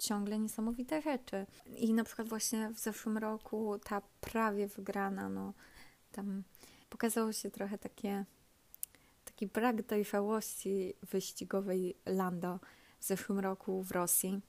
ciągle 0.00 0.38
niesamowite 0.38 1.02
rzeczy. 1.02 1.46
I 1.66 1.94
na 1.94 2.04
przykład 2.04 2.28
właśnie 2.28 2.70
w 2.70 2.78
zeszłym 2.78 3.18
roku 3.18 3.78
ta 3.84 4.02
prawie 4.20 4.68
wygrana, 4.68 5.28
no 5.28 5.52
tam 6.12 6.42
pokazało 6.90 7.32
się 7.32 7.50
trochę 7.50 7.78
takie 7.78 8.24
taki 9.24 9.46
brak 9.46 9.82
dojrzałości 9.82 10.94
wyścigowej 11.02 11.96
Lando 12.06 12.60
w 12.98 13.04
zeszłym 13.04 13.38
roku 13.38 13.82
w 13.82 13.90
Rosji. 13.90 14.40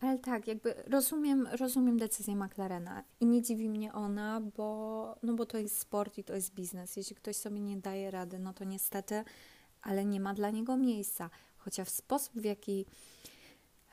Ale 0.00 0.18
tak, 0.18 0.46
jakby 0.46 0.74
rozumiem, 0.86 1.48
rozumiem 1.52 1.98
decyzję 1.98 2.36
McLarena 2.36 3.04
i 3.20 3.26
nie 3.26 3.42
dziwi 3.42 3.68
mnie 3.68 3.92
ona, 3.92 4.40
bo, 4.56 5.16
no 5.22 5.34
bo 5.34 5.46
to 5.46 5.58
jest 5.58 5.78
sport 5.78 6.18
i 6.18 6.24
to 6.24 6.34
jest 6.34 6.54
biznes. 6.54 6.96
Jeśli 6.96 7.16
ktoś 7.16 7.36
sobie 7.36 7.60
nie 7.60 7.76
daje 7.76 8.10
rady, 8.10 8.38
no 8.38 8.54
to 8.54 8.64
niestety, 8.64 9.24
ale 9.82 10.04
nie 10.04 10.20
ma 10.20 10.34
dla 10.34 10.50
niego 10.50 10.76
miejsca 10.76 11.30
chociaż 11.64 11.88
sposób, 11.88 12.34
w 12.34 12.44
jaki, 12.44 12.86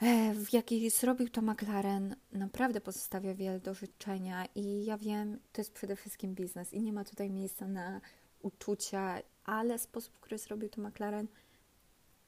e, 0.02 0.34
w 0.34 0.54
jaki 0.54 0.90
zrobił 0.90 1.30
to 1.30 1.42
McLaren, 1.42 2.16
naprawdę 2.32 2.82
pozostawia 2.82 3.36
wiele 3.36 3.60
do 3.60 3.74
życzenia. 3.74 4.46
I 4.56 4.86
ja 4.86 4.98
wiem, 4.98 5.40
to 5.54 5.62
jest 5.62 5.74
przede 5.74 5.96
wszystkim 5.96 6.36
biznes 6.36 6.74
i 6.74 6.82
nie 6.82 6.94
ma 6.94 7.04
tutaj 7.04 7.30
miejsca 7.30 7.68
na 7.68 8.02
uczucia, 8.42 9.20
ale 9.44 9.80
sposób, 9.80 10.14
w 10.14 10.20
który 10.20 10.38
zrobił 10.38 10.70
to 10.70 10.82
McLaren, 10.82 11.28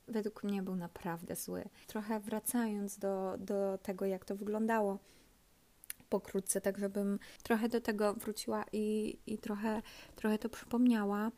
według 0.08 0.44
mnie 0.44 0.64
był 0.64 0.76
naprawdę 0.76 1.36
zły. 1.36 1.64
Trochę 1.88 2.20
wracając 2.20 2.98
do, 2.98 3.36
do 3.40 3.78
tego, 3.78 4.06
jak 4.06 4.26
to 4.26 4.36
wyglądało 4.36 5.00
pokrótce, 6.10 6.62
tak 6.62 6.78
żebym 6.78 7.20
trochę 7.44 7.70
do 7.70 7.82
tego 7.82 8.14
wróciła 8.14 8.66
i, 8.74 9.18
i 9.28 9.38
trochę, 9.38 9.82
trochę 10.16 10.38
to 10.38 10.50
przypomniała 10.50 11.32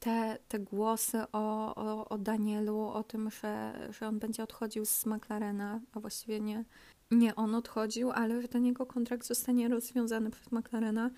te, 0.00 0.38
te 0.48 0.58
głosy 0.58 1.18
o, 1.32 1.74
o, 1.74 2.08
o 2.08 2.18
Danielu, 2.18 2.78
o 2.78 3.02
tym, 3.02 3.30
że, 3.30 3.72
że 3.98 4.08
on 4.08 4.18
będzie 4.18 4.42
odchodził 4.42 4.84
z 4.84 5.06
McLarena, 5.06 5.80
a 5.92 6.00
właściwie 6.00 6.40
nie, 6.40 6.64
nie 7.10 7.34
on 7.34 7.54
odchodził, 7.54 8.10
ale 8.10 8.42
że 8.42 8.48
ten 8.48 8.66
jego 8.66 8.86
kontrakt 8.86 9.26
zostanie 9.26 9.68
rozwiązany 9.68 10.30
przez 10.30 10.52
McLarena, 10.52 11.10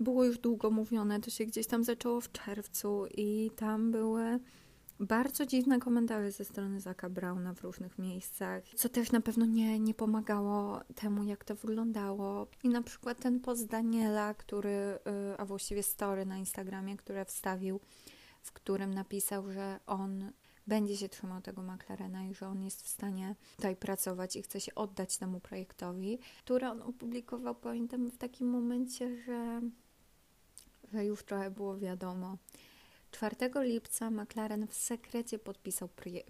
było 0.00 0.24
już 0.24 0.38
długo 0.38 0.70
mówione. 0.70 1.20
To 1.20 1.30
się 1.30 1.46
gdzieś 1.46 1.66
tam 1.66 1.84
zaczęło 1.84 2.20
w 2.20 2.32
czerwcu 2.32 3.06
i 3.16 3.50
tam 3.56 3.90
były 3.90 4.40
bardzo 5.00 5.46
dziwne 5.46 5.78
komentarze 5.78 6.32
ze 6.32 6.44
strony 6.44 6.80
Zaka 6.80 7.10
Brauna 7.10 7.54
w 7.54 7.62
różnych 7.62 7.98
miejscach, 7.98 8.62
co 8.76 8.88
też 8.88 9.12
na 9.12 9.20
pewno 9.20 9.46
nie, 9.46 9.78
nie 9.78 9.94
pomagało 9.94 10.80
temu, 10.94 11.24
jak 11.24 11.44
to 11.44 11.54
wyglądało. 11.54 12.46
I 12.62 12.68
na 12.68 12.82
przykład 12.82 13.20
ten 13.20 13.40
post 13.40 13.66
Daniela, 13.66 14.34
który, 14.34 14.68
y, 14.68 14.98
a 15.38 15.44
właściwie 15.44 15.82
story 15.82 16.26
na 16.26 16.36
Instagramie, 16.36 16.96
które 16.96 17.24
wstawił, 17.24 17.80
w 18.42 18.52
którym 18.52 18.94
napisał, 18.94 19.52
że 19.52 19.80
on 19.86 20.32
będzie 20.66 20.96
się 20.96 21.08
trzymał 21.08 21.40
tego 21.40 21.62
McLarena 21.62 22.24
i 22.24 22.34
że 22.34 22.46
on 22.46 22.62
jest 22.62 22.82
w 22.82 22.88
stanie 22.88 23.34
tutaj 23.56 23.76
pracować 23.76 24.36
i 24.36 24.42
chce 24.42 24.60
się 24.60 24.74
oddać 24.74 25.16
temu 25.16 25.40
projektowi, 25.40 26.18
który 26.38 26.66
on 26.66 26.82
opublikował, 26.82 27.54
pamiętam, 27.54 28.10
w 28.10 28.18
takim 28.18 28.48
momencie, 28.48 29.16
że, 29.16 29.60
że 30.92 31.04
już 31.04 31.22
trochę 31.24 31.50
było 31.50 31.78
wiadomo. 31.78 32.36
4 33.10 33.36
lipca 33.54 34.10
McLaren 34.10 34.66
w 34.66 34.74
sekrecie 34.74 35.38
podpisał 35.38 35.88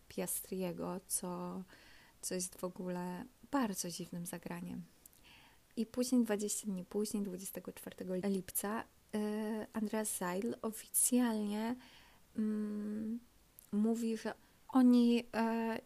Piastriego, 0.08 1.00
co, 1.06 1.62
co 2.20 2.34
jest 2.34 2.58
w 2.58 2.64
ogóle 2.64 3.24
bardzo 3.50 3.90
dziwnym 3.90 4.26
zagraniem. 4.26 4.82
I 5.76 5.86
później, 5.86 6.24
20 6.24 6.66
dni 6.66 6.84
później, 6.84 7.22
24 7.22 7.96
lipca, 8.28 8.84
yy, 9.12 9.20
Andreas 9.72 10.08
Seidl 10.08 10.54
oficjalnie 10.62 11.76
yy, 12.36 13.18
mówi, 13.72 14.16
że 14.16 14.34
oni 14.68 15.14
yy, 15.16 15.22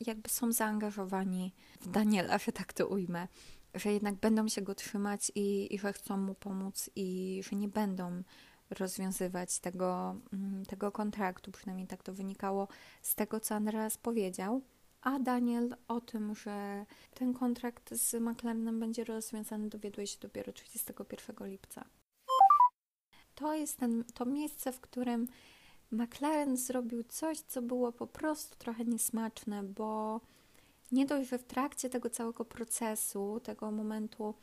jakby 0.00 0.28
są 0.28 0.52
zaangażowani 0.52 1.52
w 1.80 1.90
Daniela, 1.90 2.38
że 2.38 2.52
tak 2.52 2.72
to 2.72 2.88
ujmę, 2.88 3.28
że 3.74 3.92
jednak 3.92 4.14
będą 4.14 4.48
się 4.48 4.62
go 4.62 4.74
trzymać 4.74 5.32
i, 5.34 5.74
i 5.74 5.78
że 5.78 5.92
chcą 5.92 6.16
mu 6.16 6.34
pomóc 6.34 6.90
i 6.96 7.40
że 7.50 7.56
nie 7.56 7.68
będą 7.68 8.22
rozwiązywać 8.70 9.58
tego, 9.58 10.16
mm, 10.32 10.66
tego 10.66 10.92
kontraktu, 10.92 11.52
przynajmniej 11.52 11.86
tak 11.86 12.02
to 12.02 12.14
wynikało 12.14 12.68
z 13.02 13.14
tego, 13.14 13.40
co 13.40 13.54
Andreas 13.54 13.96
powiedział. 13.98 14.62
A 15.00 15.18
Daniel 15.18 15.76
o 15.88 16.00
tym, 16.00 16.34
że 16.34 16.86
ten 17.14 17.34
kontrakt 17.34 17.94
z 17.94 18.14
McLarenem 18.14 18.80
będzie 18.80 19.04
rozwiązany, 19.04 19.68
dowiaduje 19.68 20.06
się 20.06 20.18
dopiero 20.20 20.52
31 20.52 21.46
lipca. 21.46 21.84
To 23.34 23.54
jest 23.54 23.78
ten, 23.78 24.04
to 24.14 24.24
miejsce, 24.24 24.72
w 24.72 24.80
którym 24.80 25.28
McLaren 25.90 26.56
zrobił 26.56 27.04
coś, 27.04 27.40
co 27.40 27.62
było 27.62 27.92
po 27.92 28.06
prostu 28.06 28.56
trochę 28.58 28.84
niesmaczne, 28.84 29.62
bo 29.62 30.20
nie 30.92 31.06
dość, 31.06 31.30
że 31.30 31.38
w 31.38 31.44
trakcie 31.44 31.90
tego 31.90 32.10
całego 32.10 32.44
procesu, 32.44 33.40
tego 33.42 33.70
momentu, 33.70 34.34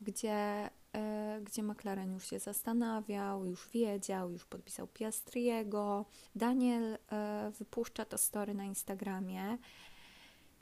gdzie, 0.00 0.70
e, 0.92 1.40
gdzie 1.44 1.62
McLaren 1.62 2.12
już 2.12 2.30
się 2.30 2.38
zastanawiał, 2.38 3.46
już 3.46 3.68
wiedział, 3.68 4.30
już 4.30 4.44
podpisał 4.44 4.86
Piastriego, 4.86 6.04
Daniel 6.34 6.98
e, 7.12 7.52
wypuszcza 7.58 8.04
to 8.04 8.18
story 8.18 8.54
na 8.54 8.64
Instagramie, 8.64 9.58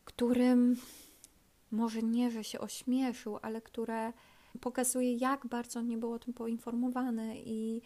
którym 0.04 0.76
może 1.70 2.02
nie, 2.02 2.30
że 2.30 2.44
się 2.44 2.60
ośmieszył, 2.60 3.38
ale 3.42 3.60
które 3.62 4.12
pokazuje, 4.60 5.14
jak 5.14 5.46
bardzo 5.46 5.82
nie 5.82 5.98
był 5.98 6.12
o 6.12 6.18
tym 6.18 6.34
poinformowany 6.34 7.42
i 7.44 7.80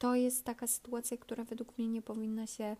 to 0.00 0.14
jest 0.14 0.44
taka 0.44 0.66
sytuacja, 0.66 1.16
która 1.16 1.44
według 1.44 1.78
mnie 1.78 1.88
nie 1.88 2.02
powinna 2.02 2.46
się 2.46 2.76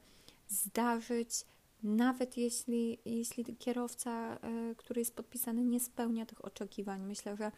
zdarzyć, 0.48 1.44
nawet 1.83 2.37
jeśli, 2.37 2.98
jeśli 3.04 3.56
kierowca, 3.56 4.38
y, 4.70 4.74
który 4.76 5.00
jest 5.00 5.16
podpisany, 5.16 5.64
nie 5.64 5.80
spełnia 5.80 6.26
tych 6.26 6.44
oczekiwań. 6.44 7.02
Myślę, 7.02 7.37
że 7.37 7.52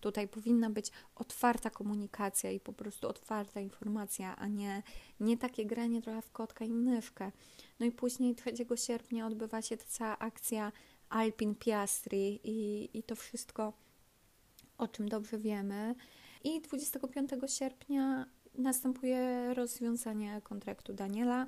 tutaj 0.00 0.28
powinna 0.28 0.70
być 0.70 0.90
otwarta 1.14 1.70
komunikacja 1.70 2.50
i 2.50 2.60
po 2.60 2.72
prostu 2.72 3.08
otwarta 3.08 3.60
informacja, 3.60 4.36
a 4.36 4.46
nie, 4.46 4.82
nie 5.20 5.38
takie 5.38 5.66
granie 5.66 6.02
trochę 6.02 6.22
w 6.22 6.30
kotka 6.30 6.64
i 6.64 6.72
myszkę. 6.72 7.32
No 7.80 7.86
i 7.86 7.92
później 7.92 8.34
3 8.34 8.52
sierpnia 8.76 9.26
odbywa 9.26 9.62
się 9.62 9.76
ta 9.76 9.84
cała 9.88 10.18
akcja 10.18 10.72
Alpin 11.08 11.54
Piastri 11.54 12.40
i, 12.44 12.88
i 12.98 13.02
to 13.02 13.16
wszystko, 13.16 13.72
o 14.78 14.88
czym 14.88 15.08
dobrze 15.08 15.38
wiemy. 15.38 15.94
I 16.44 16.60
25 16.60 17.30
sierpnia 17.46 18.26
następuje 18.58 19.54
rozwiązanie 19.54 20.40
kontraktu 20.44 20.92
Daniela 20.92 21.46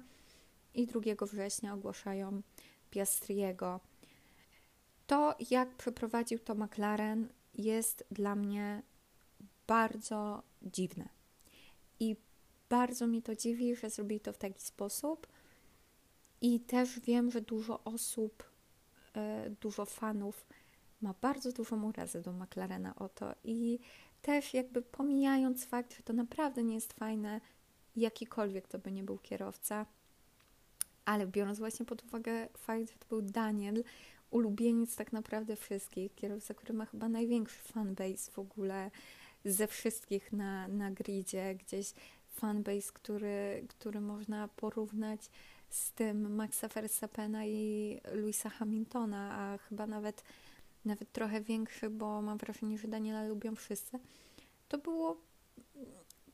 i 0.75 0.87
2 0.87 1.01
września 1.27 1.75
ogłaszają 1.75 2.43
Piastriego. 2.91 3.81
To, 5.07 5.37
jak 5.51 5.77
przeprowadził 5.77 6.39
to 6.39 6.55
McLaren, 6.55 7.29
jest 7.55 8.05
dla 8.11 8.35
mnie 8.35 8.83
bardzo 9.67 10.43
dziwne. 10.63 11.09
I 12.01 12.17
bardzo 12.69 13.07
mi 13.07 13.23
to 13.23 13.37
dziwi, 13.37 13.77
że 13.77 13.91
zrobili 13.91 14.21
to 14.21 14.33
w 14.33 14.39
taki 14.39 14.63
sposób. 14.63 15.27
I 16.41 16.61
też 16.61 17.01
wiem, 17.01 17.31
że 17.31 17.41
dużo 17.41 17.85
osób, 17.85 18.45
e, 19.15 19.51
dużo 19.61 19.85
fanów 19.85 20.47
ma 21.01 21.15
bardzo 21.21 21.53
dużą 21.53 21.83
urazę 21.83 22.23
do 22.23 22.33
McLarena 22.33 22.95
o 22.97 23.09
to. 23.09 23.35
I 23.45 23.79
też 24.23 24.55
jakby 24.55 24.83
pomijając 24.83 25.65
fakt, 25.65 25.97
że 25.97 26.03
to 26.03 26.13
naprawdę 26.13 26.65
nie 26.65 26.75
jest 26.75 26.93
fajne, 26.93 27.41
jakikolwiek 27.97 28.69
to 28.69 28.79
by 28.79 28.93
nie 28.93 29.05
był 29.05 29.19
kierowca, 29.19 29.87
ale 31.05 31.27
biorąc 31.27 31.59
właśnie 31.59 31.87
pod 31.87 32.05
uwagę 32.05 32.49
fakt, 32.59 32.91
że 32.93 32.99
to 32.99 33.07
był 33.09 33.23
Daniel, 33.23 33.85
ulubieniec 34.31 34.97
tak 34.97 35.13
naprawdę 35.13 35.57
wszystkich, 35.57 36.15
kierowca, 36.15 36.55
który 36.55 36.75
ma 36.75 36.87
chyba 36.87 37.09
największy 37.09 37.59
fanbase 37.59 38.31
w 38.31 38.39
ogóle 38.39 38.91
ze 39.45 39.67
wszystkich 39.67 40.33
na, 40.33 40.69
na 40.69 40.91
gridzie, 40.91 41.55
gdzieś 41.55 41.93
fanbase, 42.29 42.93
który, 42.93 43.65
który 43.69 44.01
można 44.01 44.49
porównać 44.49 45.31
z 45.71 45.93
tym 45.93 46.35
Maxa 46.35 46.69
Verstappena 46.69 47.47
i 47.47 48.01
Louisa 48.13 48.49
Hamiltona, 48.49 49.33
a 49.33 49.59
chyba 49.59 49.87
nawet, 49.87 50.25
nawet 50.89 51.13
trochę 51.13 51.41
większy, 51.41 51.91
bo 51.91 52.23
mam 52.23 52.39
wrażenie, 52.39 52.79
że 52.79 52.89
Daniela 52.89 53.25
lubią 53.25 53.55
wszyscy. 53.57 53.99
To 54.69 54.79
było 54.79 55.21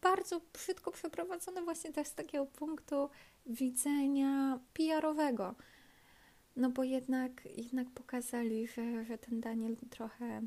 bardzo 0.02 0.40
brzydko 0.52 0.90
przeprowadzone 0.90 1.62
właśnie 1.62 1.92
też 1.92 2.08
z 2.08 2.14
takiego 2.14 2.46
punktu 2.46 3.08
widzenia 3.46 4.58
PR-owego. 4.74 5.54
No 6.56 6.70
bo 6.70 6.84
jednak, 6.84 7.48
jednak 7.56 7.90
pokazali, 7.90 8.66
że, 8.66 9.04
że 9.04 9.18
ten 9.18 9.40
Daniel 9.40 9.76
trochę, 9.90 10.42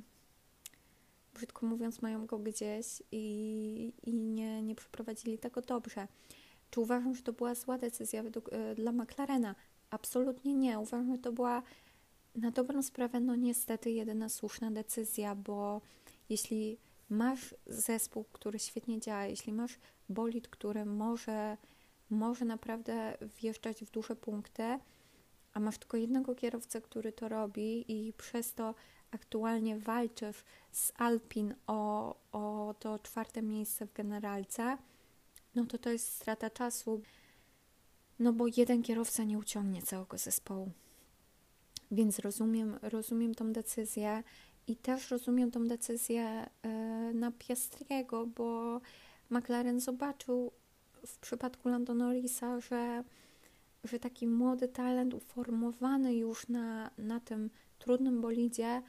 brzydko 1.33 1.65
mówiąc, 1.65 2.01
mają 2.01 2.25
go 2.25 2.39
gdzieś 2.39 3.03
i, 3.11 3.93
i 4.03 4.13
nie, 4.13 4.61
nie 4.61 4.75
przeprowadzili 4.75 5.37
tego 5.37 5.61
dobrze. 5.61 6.07
Czy 6.71 6.79
uważam, 6.79 7.15
że 7.15 7.21
to 7.23 7.33
była 7.33 7.55
zła 7.55 7.77
decyzja 7.77 8.23
według, 8.23 8.53
y, 8.53 8.75
dla 8.75 8.91
McLarena? 8.91 9.55
Absolutnie 9.89 10.55
nie. 10.55 10.79
Uważam, 10.79 11.15
że 11.15 11.17
to 11.17 11.31
była 11.31 11.63
na 12.37 12.51
dobrą 12.51 12.83
sprawę, 12.83 13.19
no 13.19 13.35
niestety, 13.35 13.91
jedyna 13.91 14.29
słuszna 14.29 14.71
decyzja, 14.71 15.35
bo 15.35 15.81
jeśli 16.29 16.77
masz 17.09 17.55
zespół, 17.67 18.25
który 18.31 18.59
świetnie 18.59 18.99
działa, 18.99 19.25
jeśli 19.25 19.53
masz 19.53 19.79
bolid, 20.09 20.47
który 20.47 20.85
może, 20.85 21.57
może 22.09 22.45
naprawdę 22.45 23.17
wjeżdżać 23.41 23.83
w 23.85 23.91
duże 23.91 24.15
punkty, 24.15 24.79
a 25.53 25.59
masz 25.59 25.77
tylko 25.77 25.97
jednego 25.97 26.35
kierowcę, 26.35 26.81
który 26.81 27.11
to 27.11 27.29
robi 27.29 27.85
i 27.87 28.13
przez 28.13 28.53
to 28.53 28.75
aktualnie 29.11 29.79
walczysz 29.79 30.43
z 30.71 30.91
Alpin 30.95 31.53
o, 31.67 32.15
o 32.31 32.75
to 32.79 32.99
czwarte 32.99 33.41
miejsce 33.41 33.87
w 33.87 33.93
generalce, 33.93 34.77
no 35.55 35.65
to 35.65 35.77
to 35.77 35.89
jest 35.89 36.13
strata 36.13 36.49
czasu, 36.49 37.01
no 38.19 38.33
bo 38.33 38.45
jeden 38.57 38.83
kierowca 38.83 39.23
nie 39.23 39.37
uciągnie 39.37 39.81
całego 39.81 40.17
zespołu. 40.17 40.71
Więc 41.91 42.19
rozumiem, 42.19 42.79
rozumiem 42.81 43.35
tą 43.35 43.53
decyzję 43.53 44.23
i 44.67 44.75
też 44.75 45.11
rozumiem 45.11 45.51
tą 45.51 45.67
decyzję 45.67 46.49
y, 46.65 47.13
na 47.13 47.31
Piastriego, 47.31 48.25
bo 48.25 48.81
McLaren 49.29 49.79
zobaczył 49.79 50.51
w 51.05 51.17
przypadku 51.17 51.69
Lando 51.69 51.93
Norrisa, 51.93 52.59
że 52.59 53.03
że 53.83 53.99
taki 53.99 54.27
młody 54.27 54.67
talent 54.67 55.13
uformowany 55.13 56.15
już 56.15 56.47
na, 56.47 56.91
na 56.97 57.19
tym 57.19 57.49
trudnym 57.79 58.21
bolidzie 58.21 58.81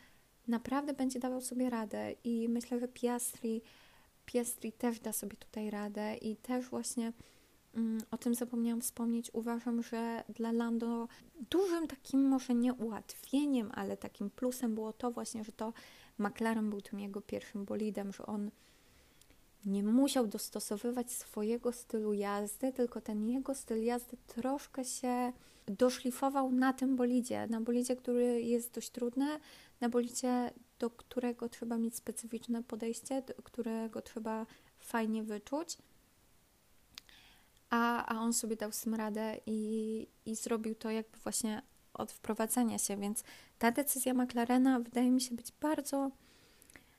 naprawdę 0.48 0.94
będzie 0.94 1.18
dawał 1.18 1.40
sobie 1.40 1.70
radę. 1.70 2.12
I 2.24 2.48
myślę, 2.48 2.80
że 2.80 2.88
Piastri, 2.88 3.62
Piastri 4.26 4.72
też 4.72 5.00
da 5.00 5.12
sobie 5.12 5.36
tutaj 5.36 5.70
radę 5.70 6.16
i 6.16 6.36
też 6.36 6.66
właśnie 6.66 7.12
o 8.10 8.18
tym 8.18 8.34
zapomniałam 8.34 8.80
wspomnieć. 8.80 9.30
Uważam, 9.32 9.82
że 9.82 10.24
dla 10.28 10.52
Lando 10.52 11.08
dużym 11.50 11.86
takim 11.86 12.28
może 12.28 12.54
nie 12.54 12.74
ułatwieniem, 12.74 13.70
ale 13.74 13.96
takim 13.96 14.30
plusem 14.30 14.74
było 14.74 14.92
to 14.92 15.10
właśnie, 15.10 15.44
że 15.44 15.52
to 15.52 15.72
McLaren 16.18 16.70
był 16.70 16.80
tym 16.80 17.00
jego 17.00 17.20
pierwszym 17.20 17.64
bolidem, 17.64 18.12
że 18.12 18.26
on 18.26 18.50
nie 19.66 19.82
musiał 19.82 20.26
dostosowywać 20.26 21.12
swojego 21.12 21.72
stylu 21.72 22.12
jazdy, 22.12 22.72
tylko 22.72 23.00
ten 23.00 23.28
jego 23.28 23.54
styl 23.54 23.84
jazdy 23.84 24.16
troszkę 24.26 24.84
się 24.84 25.32
doszlifował 25.66 26.52
na 26.52 26.72
tym 26.72 26.96
bolidzie, 26.96 27.46
na 27.46 27.60
bolidzie, 27.60 27.96
który 27.96 28.42
jest 28.42 28.74
dość 28.74 28.90
trudny, 28.90 29.26
na 29.80 29.88
bolidzie, 29.88 30.50
do 30.78 30.90
którego 30.90 31.48
trzeba 31.48 31.78
mieć 31.78 31.96
specyficzne 31.96 32.62
podejście, 32.62 33.22
do 33.22 33.42
którego 33.42 34.02
trzeba 34.02 34.46
fajnie 34.78 35.22
wyczuć. 35.22 35.78
A, 37.70 38.06
a 38.06 38.20
on 38.20 38.32
sobie 38.32 38.56
dał 38.56 38.72
z 38.72 38.80
tym 38.80 38.94
radę 38.94 39.36
i, 39.46 40.06
i 40.26 40.34
zrobił 40.34 40.74
to 40.74 40.90
jakby 40.90 41.18
właśnie 41.18 41.62
od 41.94 42.12
wprowadzenia 42.12 42.78
się, 42.78 42.96
więc 42.96 43.24
ta 43.58 43.70
decyzja 43.70 44.14
McLarena 44.14 44.80
wydaje 44.80 45.10
mi 45.10 45.20
się 45.20 45.34
być 45.34 45.52
bardzo 45.60 46.10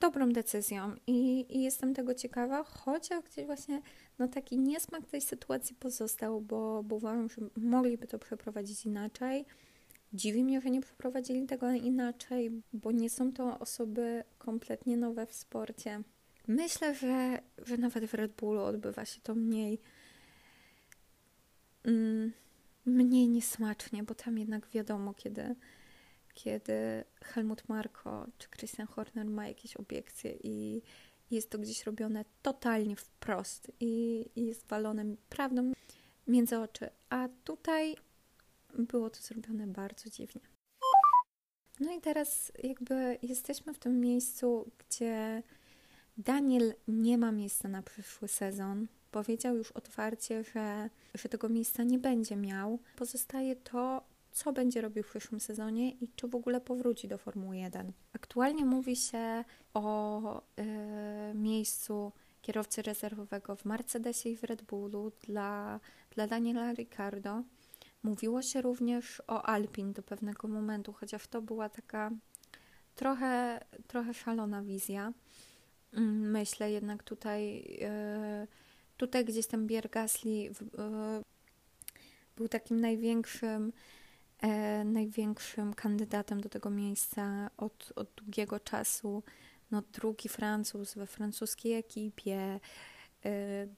dobrą 0.00 0.32
decyzją 0.32 0.94
i, 1.06 1.46
i 1.56 1.62
jestem 1.62 1.94
tego 1.94 2.14
ciekawa, 2.14 2.64
chociaż 2.64 3.24
gdzieś 3.24 3.46
właśnie 3.46 3.82
no 4.18 4.28
taki 4.28 4.58
niesmak 4.58 5.06
tej 5.06 5.20
sytuacji 5.20 5.76
pozostał, 5.76 6.40
bo, 6.40 6.82
bo 6.82 6.96
uważam, 6.96 7.28
że 7.28 7.42
mogliby 7.56 8.06
to 8.06 8.18
przeprowadzić 8.18 8.86
inaczej. 8.86 9.44
Dziwi 10.12 10.44
mnie, 10.44 10.60
że 10.60 10.70
nie 10.70 10.80
przeprowadzili 10.80 11.46
tego 11.46 11.70
inaczej, 11.70 12.62
bo 12.72 12.92
nie 12.92 13.10
są 13.10 13.32
to 13.32 13.58
osoby 13.58 14.24
kompletnie 14.38 14.96
nowe 14.96 15.26
w 15.26 15.34
sporcie. 15.34 16.02
Myślę, 16.48 16.94
że, 16.94 17.42
że 17.58 17.76
nawet 17.76 18.04
w 18.04 18.14
Red 18.14 18.32
Bullu 18.32 18.62
odbywa 18.62 19.04
się 19.04 19.20
to 19.20 19.34
mniej 19.34 19.80
mm, 21.84 22.32
mniej 22.86 23.28
niesmacznie, 23.28 24.02
bo 24.02 24.14
tam 24.14 24.38
jednak 24.38 24.68
wiadomo, 24.68 25.14
kiedy, 25.14 25.54
kiedy 26.34 27.04
Helmut 27.24 27.68
Marko 27.68 28.26
czy 28.38 28.48
Christian 28.48 28.86
Horner 28.86 29.26
ma 29.26 29.48
jakieś 29.48 29.76
obiekcje 29.76 30.32
i 30.42 30.82
jest 31.30 31.50
to 31.50 31.58
gdzieś 31.58 31.84
robione 31.84 32.24
totalnie 32.42 32.96
wprost 32.96 33.72
i, 33.80 34.24
i 34.36 34.46
jest 34.46 34.66
walone 34.66 35.04
prawdą 35.28 35.72
między 36.26 36.58
oczy. 36.58 36.90
A 37.10 37.28
tutaj 37.44 37.96
było 38.78 39.10
to 39.10 39.20
zrobione 39.20 39.66
bardzo 39.66 40.10
dziwnie. 40.10 40.40
No 41.80 41.92
i 41.92 42.00
teraz 42.00 42.52
jakby 42.62 43.18
jesteśmy 43.22 43.74
w 43.74 43.78
tym 43.78 44.00
miejscu, 44.00 44.70
gdzie 44.78 45.42
Daniel 46.18 46.74
nie 46.88 47.18
ma 47.18 47.32
miejsca 47.32 47.68
na 47.68 47.82
przyszły 47.82 48.28
sezon. 48.28 48.86
Powiedział 49.10 49.56
już 49.56 49.72
otwarcie, 49.72 50.44
że, 50.44 50.90
że 51.14 51.28
tego 51.28 51.48
miejsca 51.48 51.82
nie 51.82 51.98
będzie 51.98 52.36
miał. 52.36 52.78
Pozostaje 52.96 53.56
to, 53.56 54.02
co 54.32 54.52
będzie 54.52 54.80
robił 54.80 55.02
w 55.02 55.10
przyszłym 55.10 55.40
sezonie 55.40 55.90
i 55.90 56.08
czy 56.16 56.28
w 56.28 56.34
ogóle 56.34 56.60
powróci 56.60 57.08
do 57.08 57.18
Formuły 57.18 57.56
1. 57.56 57.92
Aktualnie 58.12 58.64
mówi 58.64 58.96
się 58.96 59.44
o 59.74 60.38
y, 60.38 61.34
miejscu 61.34 62.12
kierowcy 62.42 62.82
rezerwowego 62.82 63.56
w 63.56 63.64
Mercedesie 63.64 64.28
i 64.28 64.36
w 64.36 64.44
Red 64.44 64.62
Bullu 64.62 65.12
dla, 65.26 65.80
dla 66.10 66.26
Daniela 66.26 66.72
Ricciardo. 66.72 67.42
Mówiło 68.02 68.42
się 68.42 68.62
również 68.62 69.22
o 69.26 69.42
Alpin 69.42 69.92
do 69.92 70.02
pewnego 70.02 70.48
momentu, 70.48 70.92
chociaż 70.92 71.26
to 71.26 71.42
była 71.42 71.68
taka 71.68 72.10
trochę, 72.96 73.60
trochę 73.86 74.14
szalona 74.14 74.62
wizja. 74.62 75.12
Mm, 75.92 76.30
myślę 76.30 76.70
jednak 76.70 77.02
tutaj, 77.02 77.64
e, 77.82 78.46
tutaj 79.00 79.24
gdzieś 79.24 79.46
ten 79.46 79.66
Bier 79.66 79.90
Gasly 79.90 80.50
e, 80.78 81.22
był 82.36 82.48
takim 82.48 82.80
największym, 82.80 83.72
e, 84.38 84.84
największym 84.84 85.74
kandydatem 85.74 86.40
do 86.40 86.48
tego 86.48 86.70
miejsca 86.70 87.50
od, 87.56 87.92
od 87.96 88.10
długiego 88.16 88.60
czasu. 88.60 89.22
No, 89.70 89.82
drugi 89.92 90.28
Francuz 90.28 90.94
we 90.94 91.06
francuskiej 91.06 91.74
ekipie, 91.74 92.60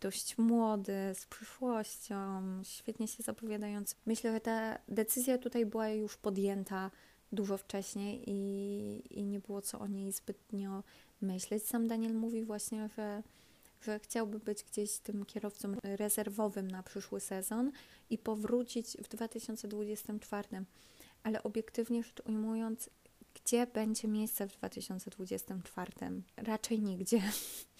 dość 0.01 0.39
młody, 0.39 0.93
z 1.15 1.27
przyszłością, 1.27 2.43
świetnie 2.65 3.09
się 3.09 3.23
zapowiadający. 3.23 3.95
Myślę, 4.07 4.33
że 4.33 4.41
ta 4.41 4.79
decyzja 4.89 5.39
tutaj 5.39 5.67
była 5.67 5.89
już 5.89 6.17
podjęta 6.17 6.91
dużo 7.33 7.57
wcześniej 7.59 8.23
i, 8.27 9.19
i 9.19 9.25
nie 9.25 9.41
było 9.41 9.63
co 9.63 9.79
o 9.79 9.87
niej 9.87 10.13
zbytnio 10.13 10.83
myśleć. 11.21 11.63
Sam 11.67 11.89
Daniel 11.89 12.15
mówi 12.15 12.45
właśnie, 12.45 12.89
że, 12.97 13.23
że 13.83 13.99
chciałby 13.99 14.39
być 14.39 14.65
gdzieś 14.65 14.99
tym 14.99 15.25
kierowcą 15.25 15.75
rezerwowym 15.83 16.71
na 16.71 16.83
przyszły 16.83 17.21
sezon 17.21 17.73
i 18.11 18.19
powrócić 18.19 18.97
w 18.97 19.09
2024. 19.09 20.65
Ale 21.23 21.43
obiektywnie 21.43 22.03
rzecz 22.03 22.23
ujmując, 22.25 22.91
gdzie 23.35 23.67
będzie 23.67 24.09
miejsce 24.09 24.49
w 24.49 24.53
2024? 24.53 25.93
Raczej 26.37 26.81
nigdzie. 26.81 27.23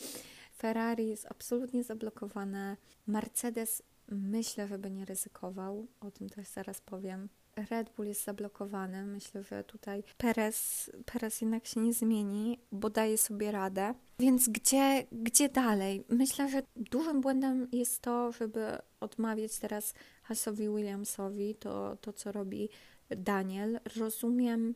Ferrari 0.59 1.09
jest 1.09 1.27
absolutnie 1.31 1.85
zablokowane. 1.85 2.77
Mercedes 3.07 3.83
myślę, 4.09 4.69
żeby 4.69 4.91
nie 4.91 5.05
ryzykował, 5.05 5.87
o 6.01 6.11
tym 6.11 6.29
też 6.29 6.49
zaraz 6.49 6.81
powiem. 6.81 7.29
Red 7.57 7.91
Bull 7.97 8.07
jest 8.07 8.25
zablokowany. 8.25 9.07
Myślę, 9.07 9.43
że 9.43 9.65
tutaj 9.65 10.05
Perez, 10.17 10.91
Perez 11.07 11.41
jednak 11.41 11.67
się 11.67 11.81
nie 11.81 11.93
zmieni, 11.93 12.59
bo 12.73 12.91
daje 12.91 13.19
sobie 13.19 13.53
radę. 13.53 13.95
Więc 14.19 14.49
gdzie, 14.49 15.07
gdzie 15.13 15.49
dalej? 15.49 16.05
Myślę, 16.09 16.49
że 16.49 16.63
dużym 16.77 17.21
błędem 17.21 17.69
jest 17.73 18.01
to, 18.01 18.33
żeby 18.33 18.79
odmawiać 19.01 19.59
teraz 19.59 19.95
Hasowi 20.23 20.69
Williamsowi 20.69 21.55
to, 21.55 21.97
to 21.97 22.13
co 22.13 22.33
robi 22.33 22.69
Daniel. 23.09 23.81
Rozumiem, 23.97 24.75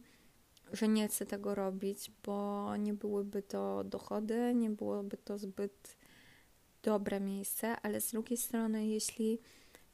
że 0.72 0.88
nie 0.88 1.08
chce 1.08 1.26
tego 1.26 1.54
robić, 1.54 2.10
bo 2.24 2.76
nie 2.76 2.94
byłyby 2.94 3.42
to 3.42 3.84
dochody, 3.84 4.52
nie 4.54 4.70
byłoby 4.70 5.16
to 5.16 5.38
zbyt 5.38 5.96
dobre 6.82 7.20
miejsce, 7.20 7.80
ale 7.80 8.00
z 8.00 8.10
drugiej 8.10 8.36
strony, 8.36 8.86
jeśli 8.86 9.38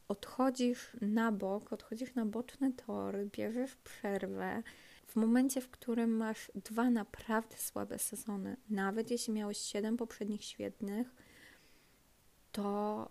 odchodzisz 0.09 0.97
na 1.01 1.33
bok, 1.33 1.73
odchodzisz 1.73 2.15
na 2.15 2.27
boczny 2.27 2.73
tor, 2.73 3.17
bierzesz 3.27 3.77
przerwę. 3.77 4.63
W 5.07 5.17
momencie, 5.17 5.61
w 5.61 5.71
którym 5.71 6.17
masz 6.17 6.51
dwa 6.55 6.91
naprawdę 6.91 7.57
słabe 7.57 7.99
sezony, 7.99 8.57
nawet 8.71 9.11
jeśli 9.11 9.33
miałeś 9.33 9.59
siedem 9.59 9.97
poprzednich 9.97 10.45
świetnych, 10.45 11.15
to 12.53 13.09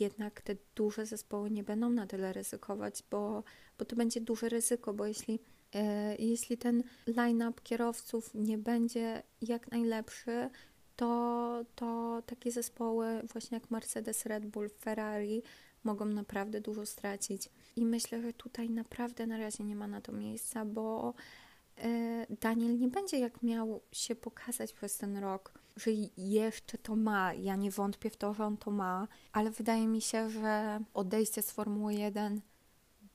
jednak 0.00 0.40
te 0.40 0.56
duże 0.74 1.06
zespoły 1.06 1.50
nie 1.50 1.64
będą 1.64 1.90
na 1.90 2.06
tyle 2.06 2.32
ryzykować, 2.32 3.04
bo, 3.10 3.42
bo 3.78 3.84
to 3.84 3.96
będzie 3.96 4.20
duże 4.20 4.48
ryzyko, 4.48 4.94
bo 4.94 5.06
jeśli, 5.06 5.38
e, 5.74 6.16
jeśli 6.16 6.58
ten 6.58 6.82
line-up 7.06 7.60
kierowców 7.62 8.30
nie 8.34 8.58
będzie 8.58 9.22
jak 9.42 9.70
najlepszy, 9.70 10.50
to, 10.96 11.64
to 11.74 12.22
takie 12.26 12.50
zespoły 12.50 13.22
właśnie 13.32 13.56
jak 13.56 13.70
Mercedes, 13.70 14.26
Red 14.26 14.46
Bull, 14.46 14.70
Ferrari 14.80 15.42
mogą 15.84 16.04
naprawdę 16.04 16.60
dużo 16.60 16.86
stracić. 16.86 17.48
I 17.76 17.86
myślę, 17.86 18.22
że 18.22 18.32
tutaj 18.32 18.70
naprawdę 18.70 19.26
na 19.26 19.38
razie 19.38 19.64
nie 19.64 19.76
ma 19.76 19.86
na 19.86 20.00
to 20.00 20.12
miejsca, 20.12 20.64
bo 20.64 21.14
e, 21.78 22.26
Daniel 22.40 22.78
nie 22.78 22.88
będzie 22.88 23.18
jak 23.18 23.42
miał 23.42 23.80
się 23.92 24.14
pokazać 24.14 24.72
przez 24.72 24.98
ten 24.98 25.16
rok, 25.16 25.52
że 25.76 25.90
jeszcze 26.16 26.78
to 26.78 26.96
ma. 26.96 27.34
Ja 27.34 27.56
nie 27.56 27.70
wątpię 27.70 28.10
w 28.10 28.16
to, 28.16 28.34
że 28.34 28.44
on 28.44 28.56
to 28.56 28.70
ma, 28.70 29.08
ale 29.32 29.50
wydaje 29.50 29.86
mi 29.86 30.00
się, 30.00 30.30
że 30.30 30.80
odejście 30.94 31.42
z 31.42 31.50
Formuły 31.50 31.94
1 31.94 32.40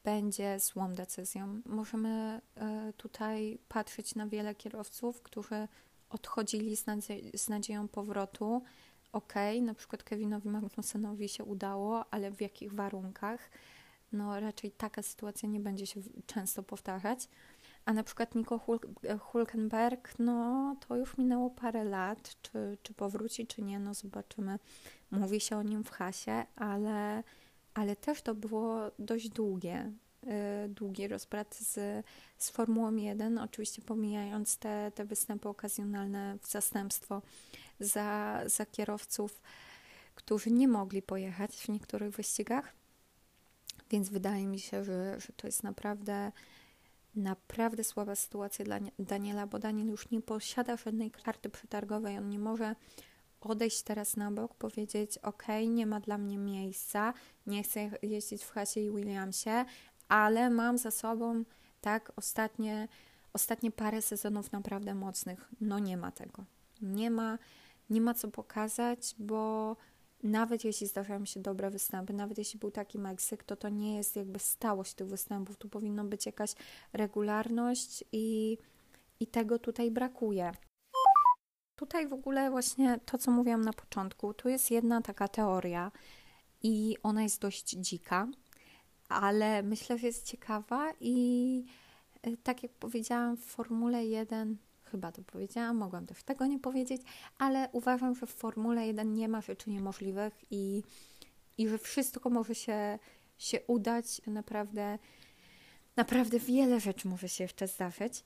będzie 0.04 0.60
złą 0.60 0.93
decyzją. 0.93 1.62
Możemy 1.65 2.41
e, 2.56 2.93
tutaj 2.97 3.58
patrzeć 3.67 4.15
na 4.15 4.28
wiele 4.28 4.56
kierowców, 4.56 5.21
którzy 5.21 5.67
odchodzili 6.10 6.78
z, 6.78 6.86
nadzie 6.86 7.19
z 7.38 7.49
nadzieją 7.49 7.88
powrotu 7.88 8.62
ok, 9.15 9.34
na 9.62 9.73
przykład 9.73 10.04
Kevinowi 10.04 10.49
Magnusenowi 10.49 11.30
się 11.30 11.43
udało, 11.43 12.06
ale 12.12 12.32
w 12.32 12.41
jakich 12.41 12.73
warunkach? 12.73 13.49
No 14.12 14.39
raczej 14.39 14.71
taka 14.71 15.01
sytuacja 15.01 15.49
nie 15.49 15.60
będzie 15.60 15.88
się 15.88 16.01
często 16.25 16.63
powtarzać. 16.63 17.30
A 17.86 17.93
na 17.93 18.04
przykład 18.04 18.36
Nico 18.36 18.60
Hulkenberg, 19.19 20.19
no 20.19 20.75
to 20.88 20.95
już 20.95 21.17
minęło 21.17 21.49
parę 21.49 21.84
lat, 21.84 22.36
czy, 22.41 22.78
czy 22.84 22.93
powróci, 22.93 23.47
czy 23.47 23.62
nie, 23.62 23.80
no 23.80 23.93
zobaczymy. 23.93 24.60
Mówi 25.12 25.39
się 25.39 25.58
o 25.58 25.63
nim 25.63 25.84
w 25.84 25.89
hasie, 25.89 26.45
ale, 26.56 27.23
ale 27.73 27.95
też 27.95 28.21
to 28.21 28.36
było 28.36 28.91
dość 28.99 29.30
długie, 29.30 29.91
yy, 30.23 30.32
długi 30.69 31.08
rozprat 31.08 31.56
z, 31.56 32.06
z 32.38 32.49
Formułą 32.49 32.95
1, 32.95 33.38
oczywiście 33.38 33.82
pomijając 33.82 34.58
te, 34.58 34.91
te 34.95 35.06
występy 35.06 35.49
okazjonalne 35.49 36.38
w 36.41 36.47
zastępstwo 36.47 37.21
za, 37.79 38.41
za 38.45 38.65
kierowców, 38.65 39.41
którzy 40.15 40.51
nie 40.51 40.67
mogli 40.67 41.01
pojechać 41.01 41.55
w 41.55 41.69
niektórych 41.69 42.15
wyścigach. 42.15 42.73
Więc 43.89 44.09
wydaje 44.09 44.47
mi 44.47 44.59
się, 44.59 44.83
że, 44.83 45.19
że 45.19 45.33
to 45.33 45.47
jest 45.47 45.63
naprawdę, 45.63 46.31
naprawdę 47.15 47.83
słaba 47.83 48.15
sytuacja 48.15 48.65
dla 48.65 48.79
Daniela, 48.99 49.47
bo 49.47 49.59
Daniel 49.59 49.88
już 49.88 50.11
nie 50.11 50.21
posiada 50.21 50.77
żadnej 50.77 51.11
karty 51.11 51.49
przetargowej. 51.49 52.17
On 52.17 52.29
nie 52.29 52.39
może 52.39 52.75
odejść 53.41 53.81
teraz 53.81 54.15
na 54.15 54.31
bok, 54.31 54.55
powiedzieć: 54.55 55.17
OK, 55.17 55.43
nie 55.67 55.85
ma 55.85 55.99
dla 55.99 56.17
mnie 56.17 56.38
miejsca, 56.38 57.13
nie 57.47 57.63
chcę 57.63 57.91
jeździć 58.01 58.43
w 58.43 58.51
Hasie 58.51 58.79
i 58.79 58.91
Williamsie, 58.91 59.65
ale 60.07 60.49
mam 60.49 60.77
za 60.77 60.91
sobą 60.91 61.43
tak 61.81 62.11
ostatnie, 62.15 62.88
ostatnie 63.33 63.71
parę 63.71 64.01
sezonów 64.01 64.51
naprawdę 64.51 64.95
mocnych. 64.95 65.49
No 65.61 65.79
nie 65.79 65.97
ma 65.97 66.11
tego. 66.11 66.45
Nie 66.81 67.11
ma 67.11 67.38
nie 67.89 68.02
ma 68.02 68.13
co 68.13 68.28
pokazać, 68.28 69.15
bo 69.19 69.76
nawet 70.24 70.63
jeśli 70.63 70.88
zdarzają 70.88 71.26
się 71.26 71.39
dobre 71.39 71.69
występy, 71.69 72.13
nawet 72.13 72.38
jeśli 72.38 72.60
był 72.60 72.71
taki 72.71 73.00
Meksyk, 73.00 73.43
to 73.43 73.56
to 73.56 73.69
nie 73.69 73.95
jest 73.95 74.15
jakby 74.15 74.39
stałość 74.39 74.93
tych 74.93 75.08
występów. 75.08 75.58
Tu 75.58 75.69
powinno 75.69 76.04
być 76.04 76.26
jakaś 76.26 76.54
regularność 76.93 78.04
i, 78.12 78.58
i 79.19 79.28
tego 79.28 79.60
tutaj 79.60 79.91
brakuje. 79.91 80.52
Tutaj 81.76 82.08
w 82.08 82.13
ogóle 82.13 82.52
właśnie 82.52 83.00
to, 83.06 83.17
co 83.17 83.32
mówiłam 83.32 83.62
na 83.62 83.74
początku, 83.74 84.34
tu 84.34 84.50
jest 84.50 84.72
jedna 84.72 85.01
taka 85.01 85.28
teoria 85.28 85.91
i 86.64 86.97
ona 87.03 87.24
jest 87.24 87.41
dość 87.41 87.70
dzika, 87.70 88.28
ale 89.09 89.64
myślę, 89.64 89.97
że 89.97 90.07
jest 90.07 90.26
ciekawa 90.26 90.93
i 90.99 91.66
e, 92.24 92.38
tak 92.38 92.64
jak 92.64 92.72
powiedziałam, 92.72 93.38
w 93.38 93.45
Formule 93.45 94.05
1 94.05 94.57
chyba 94.86 95.11
to 95.11 95.23
powiedziałam, 95.23 95.77
mogłam 95.77 96.05
też 96.05 96.23
tego 96.23 96.45
nie 96.45 96.59
powiedzieć, 96.59 97.01
ale 97.38 97.69
uważam, 97.71 98.15
że 98.15 98.27
w 98.27 98.33
Formule 98.33 98.88
1 98.88 99.13
nie 99.13 99.27
ma 99.27 99.41
rzeczy 99.41 99.69
niemożliwych 99.69 100.33
i, 100.51 100.83
i 101.57 101.67
że 101.67 101.77
wszystko 101.77 102.29
może 102.29 102.55
się, 102.55 102.99
się 103.38 103.59
udać. 103.67 104.21
Naprawdę, 104.27 104.99
naprawdę 105.95 106.39
wiele 106.39 106.79
rzeczy 106.79 107.07
może 107.07 107.29
się 107.29 107.43
jeszcze 107.43 107.67
zdarzyć. 107.67 108.23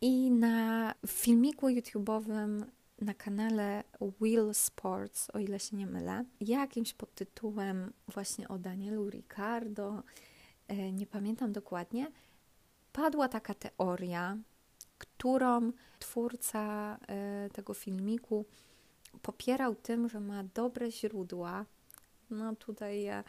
I 0.00 0.30
na 0.30 0.94
filmiku 1.06 1.66
YouTube'owym 1.68 2.64
na 3.00 3.14
kanale 3.14 3.84
Will 4.20 4.54
Sports, 4.54 5.30
o 5.32 5.38
ile 5.38 5.60
się 5.60 5.76
nie 5.76 5.86
mylę, 5.86 6.24
jakimś 6.40 6.94
pod 6.94 7.14
tytułem 7.14 7.92
właśnie 8.08 8.48
o 8.48 8.58
Danielu 8.58 9.10
Ricardo, 9.10 10.02
e, 10.68 10.92
nie 10.92 11.06
pamiętam 11.06 11.52
dokładnie, 11.52 12.06
padła 12.92 13.28
taka 13.28 13.54
teoria, 13.54 14.36
którą 14.98 15.72
twórca 15.98 16.96
e, 17.08 17.48
tego 17.52 17.74
filmiku 17.74 18.44
popierał 19.22 19.74
tym, 19.74 20.08
że 20.08 20.20
ma 20.20 20.44
dobre 20.54 20.90
źródła. 20.90 21.64
No 22.30 22.56
tutaj 22.56 23.02
ja 23.02 23.24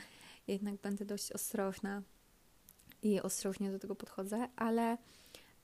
jednak 0.48 0.76
będę 0.76 1.06
dość 1.06 1.32
ostrożna 1.32 2.02
i 3.04 3.22
ostrożnie 3.22 3.72
do 3.72 3.80
tego 3.80 3.96
podchodzę, 3.96 4.48
ale 4.56 4.98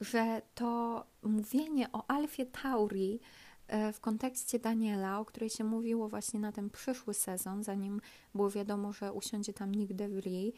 że 0.02 0.42
to 0.56 1.04
mówienie 1.24 1.92
o 1.92 2.04
Alfie 2.08 2.46
Tauri 2.46 3.20
e, 3.68 3.94
w 3.94 4.00
kontekście 4.00 4.60
Daniela, 4.60 5.20
o 5.20 5.26
której 5.26 5.50
się 5.50 5.64
mówiło 5.64 6.10
właśnie 6.10 6.40
na 6.40 6.52
ten 6.52 6.70
przyszły 6.70 7.14
sezon, 7.14 7.64
zanim 7.64 8.02
było 8.36 8.50
wiadomo, 8.50 8.94
że 8.94 9.14
usiądzie 9.14 9.54
tam 9.54 9.76
Nick 9.76 9.94
DeVry, 9.94 10.52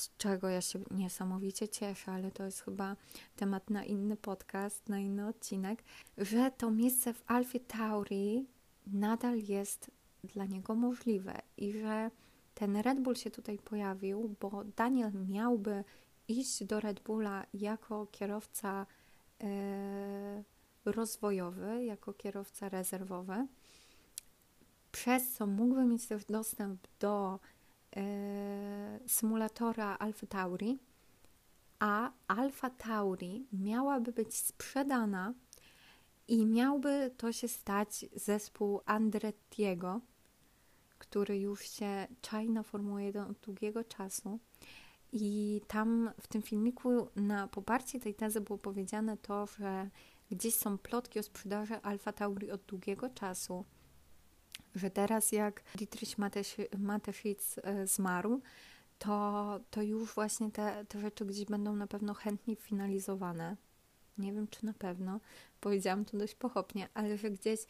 z 0.00 0.16
czego 0.16 0.48
ja 0.48 0.60
się 0.60 0.80
niesamowicie 0.90 1.68
cieszę, 1.68 2.12
ale 2.12 2.30
to 2.30 2.44
jest 2.44 2.60
chyba 2.60 2.96
temat 3.36 3.70
na 3.70 3.84
inny 3.84 4.16
podcast, 4.16 4.88
na 4.88 4.98
inny 4.98 5.26
odcinek, 5.26 5.84
że 6.18 6.50
to 6.50 6.70
miejsce 6.70 7.14
w 7.14 7.22
Alfie 7.26 7.60
Tauri 7.60 8.46
nadal 8.86 9.38
jest 9.38 9.90
dla 10.24 10.44
niego 10.44 10.74
możliwe 10.74 11.42
i 11.56 11.72
że 11.72 12.10
ten 12.54 12.76
Red 12.76 13.00
Bull 13.00 13.14
się 13.14 13.30
tutaj 13.30 13.58
pojawił, 13.58 14.36
bo 14.40 14.64
Daniel 14.76 15.12
miałby 15.28 15.84
iść 16.28 16.64
do 16.64 16.80
Red 16.80 17.00
Bulla 17.00 17.46
jako 17.54 18.06
kierowca 18.06 18.86
e, 19.40 20.44
rozwojowy, 20.84 21.84
jako 21.84 22.12
kierowca 22.12 22.68
rezerwowy, 22.68 23.46
przez 24.92 25.32
co 25.32 25.46
mógłby 25.46 25.84
mieć 25.84 26.06
też 26.06 26.24
dostęp 26.24 26.86
do 27.00 27.40
symulatora 29.06 29.98
Alfa 29.98 30.26
Tauri, 30.26 30.78
a 31.78 32.12
Alfa 32.28 32.70
Tauri 32.70 33.46
miałaby 33.52 34.12
być 34.12 34.34
sprzedana 34.34 35.34
i 36.28 36.46
miałby 36.46 37.10
to 37.16 37.32
się 37.32 37.48
stać 37.48 38.04
zespół 38.16 38.80
Andrettiego, 38.86 40.00
który 40.98 41.38
już 41.38 41.68
się 41.68 42.06
czai 42.20 42.50
na 42.50 42.62
Formułę 42.62 43.04
1 43.04 43.30
od 43.30 43.38
długiego 43.38 43.84
czasu. 43.84 44.38
I 45.12 45.60
tam 45.66 46.10
w 46.20 46.28
tym 46.28 46.42
filmiku 46.42 47.08
na 47.16 47.48
poparcie 47.48 48.00
tej 48.00 48.14
tezy 48.14 48.40
było 48.40 48.58
powiedziane 48.58 49.16
to, 49.16 49.46
że 49.46 49.90
gdzieś 50.30 50.54
są 50.54 50.78
plotki 50.78 51.18
o 51.18 51.22
sprzedaży 51.22 51.74
Alfa 51.82 52.12
Tauri 52.12 52.50
od 52.50 52.62
długiego 52.62 53.10
czasu, 53.10 53.64
że 54.74 54.90
teraz 54.90 55.32
jak 55.32 55.62
Dietrich 55.74 56.16
Mateschitz 56.78 57.60
e, 57.62 57.86
zmarł, 57.86 58.40
to, 58.98 59.60
to 59.70 59.82
już 59.82 60.14
właśnie 60.14 60.50
te, 60.50 60.84
te 60.88 61.00
rzeczy 61.00 61.26
gdzieś 61.26 61.44
będą 61.44 61.76
na 61.76 61.86
pewno 61.86 62.14
chętniej 62.14 62.56
finalizowane. 62.56 63.56
Nie 64.18 64.32
wiem, 64.32 64.48
czy 64.48 64.66
na 64.66 64.72
pewno. 64.72 65.20
Powiedziałam 65.60 66.04
to 66.04 66.18
dość 66.18 66.34
pochopnie, 66.34 66.88
ale 66.94 67.18
że 67.18 67.30
gdzieś 67.30 67.60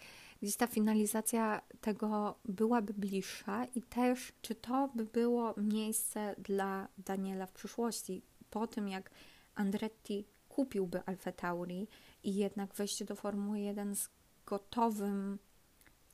gdzieś 0.42 0.57
ta 0.57 0.66
finalizacja 0.66 1.62
tego 1.80 2.38
byłaby 2.44 2.94
bliższa 2.94 3.64
i 3.64 3.82
też, 3.82 4.32
czy 4.42 4.55
to 4.55 4.90
by 4.94 5.05
było 5.05 5.55
miejsce 5.57 6.34
dla 6.38 6.88
Daniela 6.98 7.46
w 7.46 7.53
przyszłości, 7.53 8.22
po 8.51 8.66
tym 8.66 8.88
jak 8.88 9.11
Andretti 9.55 10.24
kupiłby 10.48 11.03
Alfa 11.07 11.32
Tauri 11.32 11.88
i 12.24 12.34
jednak 12.34 12.74
wejście 12.74 13.05
do 13.05 13.16
Formuły 13.16 13.61
1 13.61 13.96
z 13.96 14.09
gotowym 14.46 15.38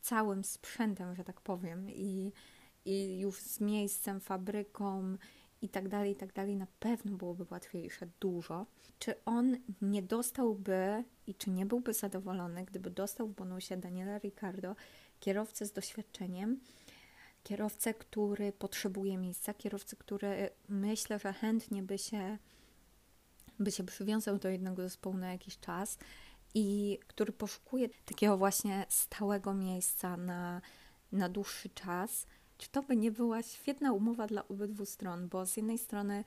całym 0.06 0.44
sprzętem, 0.44 1.14
że 1.14 1.24
tak 1.24 1.40
powiem, 1.40 1.90
i, 1.90 2.32
i 2.84 3.18
już 3.18 3.40
z 3.40 3.60
miejscem, 3.60 4.20
fabryką 4.20 5.16
i 5.62 5.68
tak 5.68 5.88
dalej, 5.88 6.12
i 6.12 6.16
tak 6.16 6.32
dalej, 6.32 6.56
na 6.56 6.66
pewno 6.80 7.16
byłoby 7.16 7.46
łatwiejsze 7.50 8.08
dużo. 8.20 8.66
Czy 8.98 9.24
on 9.24 9.56
nie 9.82 10.02
dostałby 10.02 11.04
i 11.26 11.34
czy 11.34 11.50
nie 11.50 11.66
byłby 11.66 11.94
zadowolony, 11.94 12.64
gdyby 12.64 12.90
dostał 12.90 13.28
w 13.28 13.34
bonusie 13.34 13.76
Daniela 13.76 14.18
Ricardo, 14.18 14.76
kierowcę 15.20 15.66
z 15.66 15.72
doświadczeniem, 15.72 16.60
kierowcę, 17.42 17.94
który 17.94 18.52
potrzebuje 18.52 19.18
miejsca, 19.18 19.54
kierowcę, 19.54 19.96
który 19.96 20.50
myślę, 20.68 21.18
że 21.18 21.32
chętnie 21.32 21.82
by 21.82 21.98
się, 21.98 22.38
by 23.58 23.70
się 23.72 23.84
przywiązał 23.84 24.38
do 24.38 24.48
jednego 24.48 24.82
zespołu 24.82 25.16
na 25.16 25.32
jakiś 25.32 25.58
czas 25.58 25.98
i 26.58 26.98
który 27.06 27.32
poszukuje 27.32 27.88
takiego 28.04 28.36
właśnie 28.36 28.86
stałego 28.88 29.54
miejsca 29.54 30.16
na, 30.16 30.60
na 31.12 31.28
dłuższy 31.28 31.68
czas, 31.68 32.26
czy 32.58 32.68
to 32.68 32.82
by 32.82 32.96
nie 32.96 33.10
była 33.10 33.42
świetna 33.42 33.92
umowa 33.92 34.26
dla 34.26 34.48
obydwu 34.48 34.86
stron, 34.86 35.28
bo 35.28 35.46
z 35.46 35.56
jednej 35.56 35.78
strony 35.78 36.24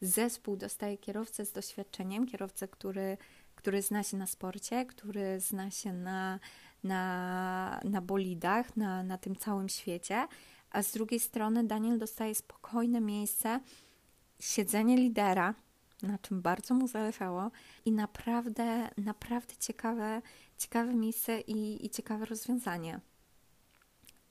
zespół 0.00 0.56
dostaje 0.56 0.98
kierowcę 0.98 1.46
z 1.46 1.52
doświadczeniem, 1.52 2.26
kierowcę, 2.26 2.68
który, 2.68 3.16
który 3.54 3.82
zna 3.82 4.02
się 4.02 4.16
na 4.16 4.26
sporcie, 4.26 4.86
który 4.86 5.40
zna 5.40 5.70
się 5.70 5.92
na, 5.92 6.40
na, 6.84 7.80
na 7.84 8.00
bolidach, 8.00 8.76
na, 8.76 9.02
na 9.02 9.18
tym 9.18 9.36
całym 9.36 9.68
świecie, 9.68 10.26
a 10.70 10.82
z 10.82 10.92
drugiej 10.92 11.20
strony 11.20 11.64
Daniel 11.64 11.98
dostaje 11.98 12.34
spokojne 12.34 13.00
miejsce, 13.00 13.60
siedzenie 14.40 14.96
lidera, 14.96 15.54
na 16.04 16.18
czym 16.18 16.42
bardzo 16.42 16.74
mu 16.74 16.88
zależało 16.88 17.50
i 17.84 17.92
naprawdę, 17.92 18.90
naprawdę 18.96 19.54
ciekawe, 19.60 20.22
ciekawe 20.58 20.94
miejsce 20.94 21.40
i, 21.40 21.86
i 21.86 21.90
ciekawe 21.90 22.24
rozwiązanie. 22.24 23.00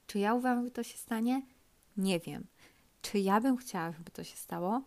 Czy 0.07 0.19
ja 0.19 0.34
uważam, 0.34 0.65
że 0.65 0.71
to 0.71 0.84
się 0.84 0.97
stanie? 0.97 1.41
Nie 1.97 2.19
wiem. 2.19 2.45
Czy 3.01 3.19
ja 3.19 3.41
bym 3.41 3.57
chciała, 3.57 3.91
żeby 3.91 4.11
to 4.11 4.24
się 4.24 4.38
stało? 4.38 4.82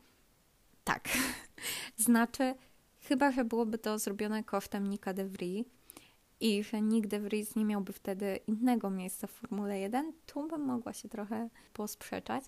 Tak. 0.85 1.09
znaczy, 1.97 2.55
chyba, 3.01 3.33
że 3.33 3.45
byłoby 3.45 3.79
to 3.79 3.99
zrobione 3.99 4.45
kosztem 4.45 4.87
Nika 4.87 5.13
de 5.13 5.25
Vries 5.25 5.67
i 6.41 6.65
że 6.65 6.83
Nick 6.83 7.07
de 7.07 7.21
Vries 7.21 7.57
nie 7.57 7.65
miałby 7.65 7.93
wtedy 7.93 8.39
innego 8.47 8.91
miejsca 8.91 9.27
w 9.27 9.31
Formule 9.31 9.79
1, 9.79 10.13
tu 10.27 10.49
bym 10.49 10.61
mogła 10.61 10.93
się 10.93 11.09
trochę 11.09 11.49
posprzeczać, 11.73 12.45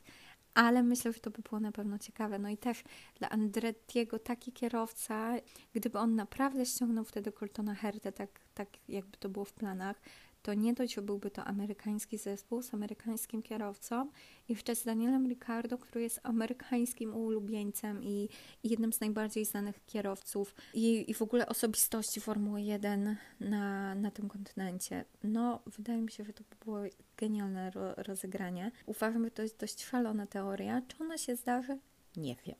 ale 0.59 0.82
myślę, 0.82 1.12
że 1.12 1.20
to 1.20 1.30
by 1.30 1.42
było 1.42 1.61
na 1.61 1.72
pewno 1.72 1.98
ciekawe. 1.98 2.38
No 2.38 2.48
i 2.48 2.56
też 2.56 2.82
dla 3.18 3.28
Andrettiego 3.30 4.18
taki 4.18 4.52
kierowca, 4.52 5.32
gdyby 5.72 5.98
on 5.98 6.14
naprawdę 6.14 6.66
ściągnął 6.66 7.04
wtedy 7.04 7.32
Coltona 7.32 7.74
Hertę, 7.74 8.12
tak, 8.12 8.40
tak 8.54 8.68
jakby 8.88 9.16
to 9.16 9.28
było 9.28 9.44
w 9.44 9.52
planach, 9.52 10.00
to 10.49 10.55
nie 10.55 10.74
dość, 10.74 11.01
byłby 11.01 11.30
to 11.30 11.44
amerykański 11.44 12.18
zespół 12.18 12.62
z 12.62 12.74
amerykańskim 12.74 13.42
kierowcą, 13.42 14.11
jeszcze 14.49 14.76
z 14.76 14.84
Danielem 14.84 15.28
Ricardo, 15.28 15.78
który 15.78 16.03
jest 16.03 16.20
amerykańskim 16.22 17.16
ulubieńcem 17.16 18.03
i, 18.03 18.28
i 18.62 18.68
jednym 18.68 18.92
z 18.92 19.01
najbardziej 19.01 19.44
znanych 19.44 19.84
kierowców 19.86 20.55
i, 20.74 21.11
i 21.11 21.14
w 21.14 21.22
ogóle 21.22 21.46
osobistości 21.46 22.20
Formuły 22.20 22.62
1 22.62 23.16
na, 23.40 23.94
na 23.94 24.11
tym 24.11 24.28
kontynencie. 24.28 25.05
No, 25.22 25.62
wydaje 25.66 26.03
mi 26.03 26.11
się, 26.11 26.24
że 26.24 26.32
to 26.32 26.44
by 26.51 26.64
było 26.64 26.78
genialne 27.16 27.70
ro, 27.70 27.94
rozegranie. 27.94 28.70
Uważam, 28.86 29.24
że 29.24 29.30
to 29.30 29.42
jest 29.42 29.61
dość 29.61 29.84
szalona 29.84 30.26
teoria. 30.26 30.82
Czy 30.88 30.96
ona 31.01 31.18
się 31.18 31.36
zdarzy? 31.36 31.78
Nie 32.16 32.36
wiem. 32.46 32.57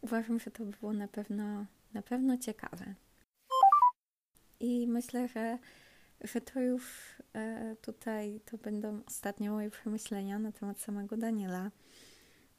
Uważam, 0.00 0.40
że 0.40 0.50
to 0.50 0.64
by 0.64 0.72
było 0.80 0.92
na 0.92 1.08
pewno, 1.08 1.66
na 1.94 2.02
pewno 2.02 2.38
ciekawe. 2.38 2.94
I 4.60 4.86
myślę, 4.86 5.28
że 5.28 5.58
że 6.20 6.40
to 6.40 6.60
już 6.60 7.14
e, 7.34 7.76
tutaj 7.82 8.40
to 8.44 8.58
będą 8.58 9.00
ostatnie 9.06 9.50
moje 9.50 9.70
przemyślenia 9.70 10.38
na 10.38 10.52
temat 10.52 10.80
samego 10.80 11.16
Daniela. 11.16 11.70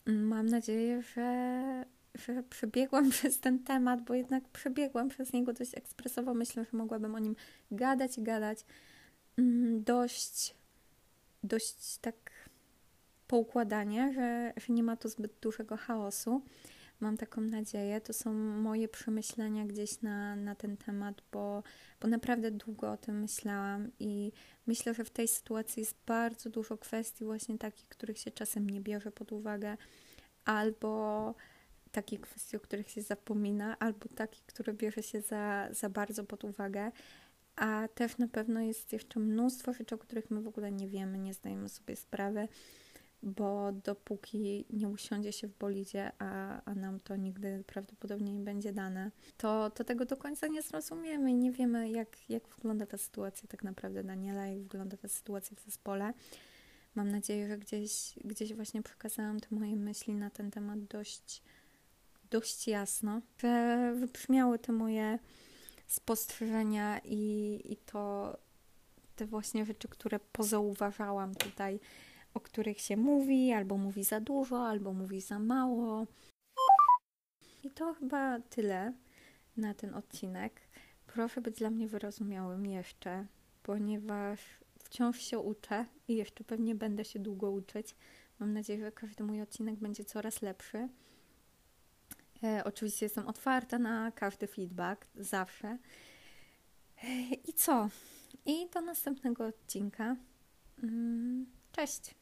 Mam 0.06 0.46
nadzieję, 0.46 1.02
że, 1.02 1.86
że 2.16 2.44
przebiegłam 2.44 3.10
przez 3.20 3.40
ten 3.40 3.64
temat, 3.64 4.02
bo 4.04 4.14
jednak 4.14 4.50
przebiegłam 4.50 5.10
przez 5.10 5.34
niego 5.34 5.54
dość 5.54 5.78
ekspresowo. 5.78 6.34
Myślę, 6.34 6.66
że 6.72 6.78
mogłabym 6.78 7.16
o 7.16 7.20
nim 7.20 7.36
gadać 7.72 8.18
i 8.18 8.24
gadać 8.24 8.66
mm, 9.38 9.84
dość, 9.84 10.56
dość 11.44 11.98
tak 11.98 12.16
poukładanie, 13.28 14.14
że, 14.14 14.54
że 14.58 14.74
nie 14.74 14.84
ma 14.84 14.98
tu 14.98 15.10
zbyt 15.10 15.32
dużego 15.42 15.78
chaosu. 15.78 16.42
Mam 17.02 17.18
taką 17.18 17.42
nadzieję. 17.42 18.02
To 18.02 18.14
są 18.14 18.34
moje 18.34 18.88
przemyślenia 18.88 19.66
gdzieś 19.66 20.02
na, 20.02 20.36
na 20.36 20.56
ten 20.56 20.78
temat, 20.78 21.22
bo, 21.32 21.64
bo 22.02 22.08
naprawdę 22.08 22.52
długo 22.52 22.92
o 22.92 22.98
tym 22.98 23.20
myślałam 23.20 23.92
i 24.00 24.32
myślę, 24.68 24.94
że 24.94 25.04
w 25.04 25.10
tej 25.10 25.28
sytuacji 25.28 25.80
jest 25.80 25.96
bardzo 26.06 26.50
dużo 26.50 26.78
kwestii 26.78 27.26
właśnie 27.26 27.58
takich, 27.58 27.88
których 27.90 28.18
się 28.18 28.32
czasem 28.32 28.70
nie 28.70 28.82
bierze 28.82 29.12
pod 29.12 29.32
uwagę, 29.32 29.78
albo 30.46 31.36
takie 31.92 32.20
kwestie, 32.20 32.58
o 32.58 32.60
których 32.60 32.90
się 32.90 33.02
zapomina, 33.02 33.80
albo 33.80 34.08
takie, 34.16 34.40
które 34.46 34.74
bierze 34.74 35.04
się 35.04 35.22
za, 35.22 35.68
za 35.72 35.90
bardzo 35.90 36.24
pod 36.24 36.44
uwagę. 36.44 36.92
a 37.56 37.88
też 37.96 38.18
na 38.18 38.28
pewno 38.28 38.62
jest 38.62 38.94
jeszcze 38.94 39.20
mnóstwo 39.20 39.74
rzeczy, 39.74 39.96
o 39.96 39.98
których 39.98 40.32
my 40.32 40.42
w 40.42 40.48
ogóle 40.48 40.72
nie 40.72 40.88
wiemy, 40.88 41.18
nie 41.18 41.34
zdajemy 41.34 41.70
sobie 41.70 41.96
sprawy, 41.96 42.48
bo 43.24 43.72
dopóki 43.72 44.66
nie 44.70 44.90
usiądzie 44.90 45.34
się 45.34 45.48
w 45.48 45.58
bolidzie, 45.58 46.12
a, 46.20 46.62
a 46.66 46.76
nam 46.76 47.00
to 47.00 47.16
nigdy 47.16 47.64
prawdopodobnie 47.68 48.34
nie 48.34 48.44
będzie 48.44 48.74
dane, 48.74 49.12
to, 49.38 49.70
to 49.70 49.84
tego 49.84 50.06
do 50.06 50.18
końca 50.18 50.48
nie 50.48 50.62
zrozumiemy 50.62 51.32
i 51.32 51.36
nie 51.36 51.52
wiemy, 51.52 51.90
jak, 51.90 52.30
jak 52.30 52.48
wygląda 52.48 52.86
ta 52.86 52.98
sytuacja 52.98 53.48
tak 53.48 53.64
naprawdę 53.64 54.04
Daniela, 54.04 54.48
jak 54.48 54.60
wygląda 54.60 54.98
ta 54.98 55.08
sytuacja 55.08 55.58
w 55.58 55.62
zespole. 55.62 56.14
Mam 56.96 57.12
nadzieję, 57.12 57.48
że 57.48 57.58
gdzieś, 57.58 58.14
gdzieś 58.26 58.54
właśnie 58.54 58.84
przekazałam 58.84 59.40
te 59.40 59.56
moje 59.56 59.76
myśli 59.76 60.14
na 60.14 60.30
ten 60.30 60.52
temat 60.52 60.84
dość, 60.84 61.44
dość 62.32 62.68
jasno, 62.68 63.22
że 63.38 63.94
wybrzmiały 64.00 64.60
te 64.60 64.72
moje 64.72 65.20
spostrzeżenia 65.88 67.00
i, 67.04 67.62
i 67.66 67.78
to 67.78 68.38
te 69.16 69.26
właśnie 69.26 69.66
rzeczy, 69.66 69.88
które 69.88 70.20
pozauważałam 70.20 71.36
tutaj, 71.36 71.80
o 72.34 72.40
których 72.40 72.82
się 72.82 72.98
mówi, 72.98 73.52
albo 73.52 73.78
mówi 73.78 74.04
za 74.04 74.20
dużo, 74.20 74.68
albo 74.68 74.94
mówi 74.94 75.22
za 75.22 75.40
mało. 75.40 76.08
I 77.64 77.72
to 77.72 77.94
chyba 77.94 78.40
tyle 78.40 78.94
na 79.58 79.74
ten 79.74 79.94
odcinek. 79.94 80.62
Proszę 81.08 81.42
być 81.42 81.56
dla 81.56 81.70
mnie 81.70 81.88
wyrozumiałym 81.88 82.66
jeszcze, 82.66 83.26
ponieważ 83.64 84.40
wciąż 84.80 85.20
się 85.20 85.40
uczę 85.40 85.86
i 86.08 86.16
jeszcze 86.16 86.44
pewnie 86.44 86.76
będę 86.76 87.06
się 87.06 87.20
długo 87.20 87.52
uczyć. 87.52 87.96
Mam 88.40 88.54
nadzieję, 88.54 88.80
że 88.80 88.92
każdy 88.92 89.24
mój 89.24 89.42
odcinek 89.42 89.76
będzie 89.76 90.06
coraz 90.06 90.42
lepszy. 90.42 90.90
E, 92.44 92.64
oczywiście 92.64 93.06
jestem 93.06 93.28
otwarta 93.28 93.80
na 93.80 94.12
każdy 94.12 94.48
feedback, 94.48 95.08
zawsze. 95.16 95.78
E, 97.04 97.34
I 97.48 97.54
co? 97.54 97.90
I 98.46 98.70
do 98.70 98.82
następnego 98.82 99.46
odcinka. 99.46 100.16
Mm, 100.84 101.46
cześć! 101.72 102.21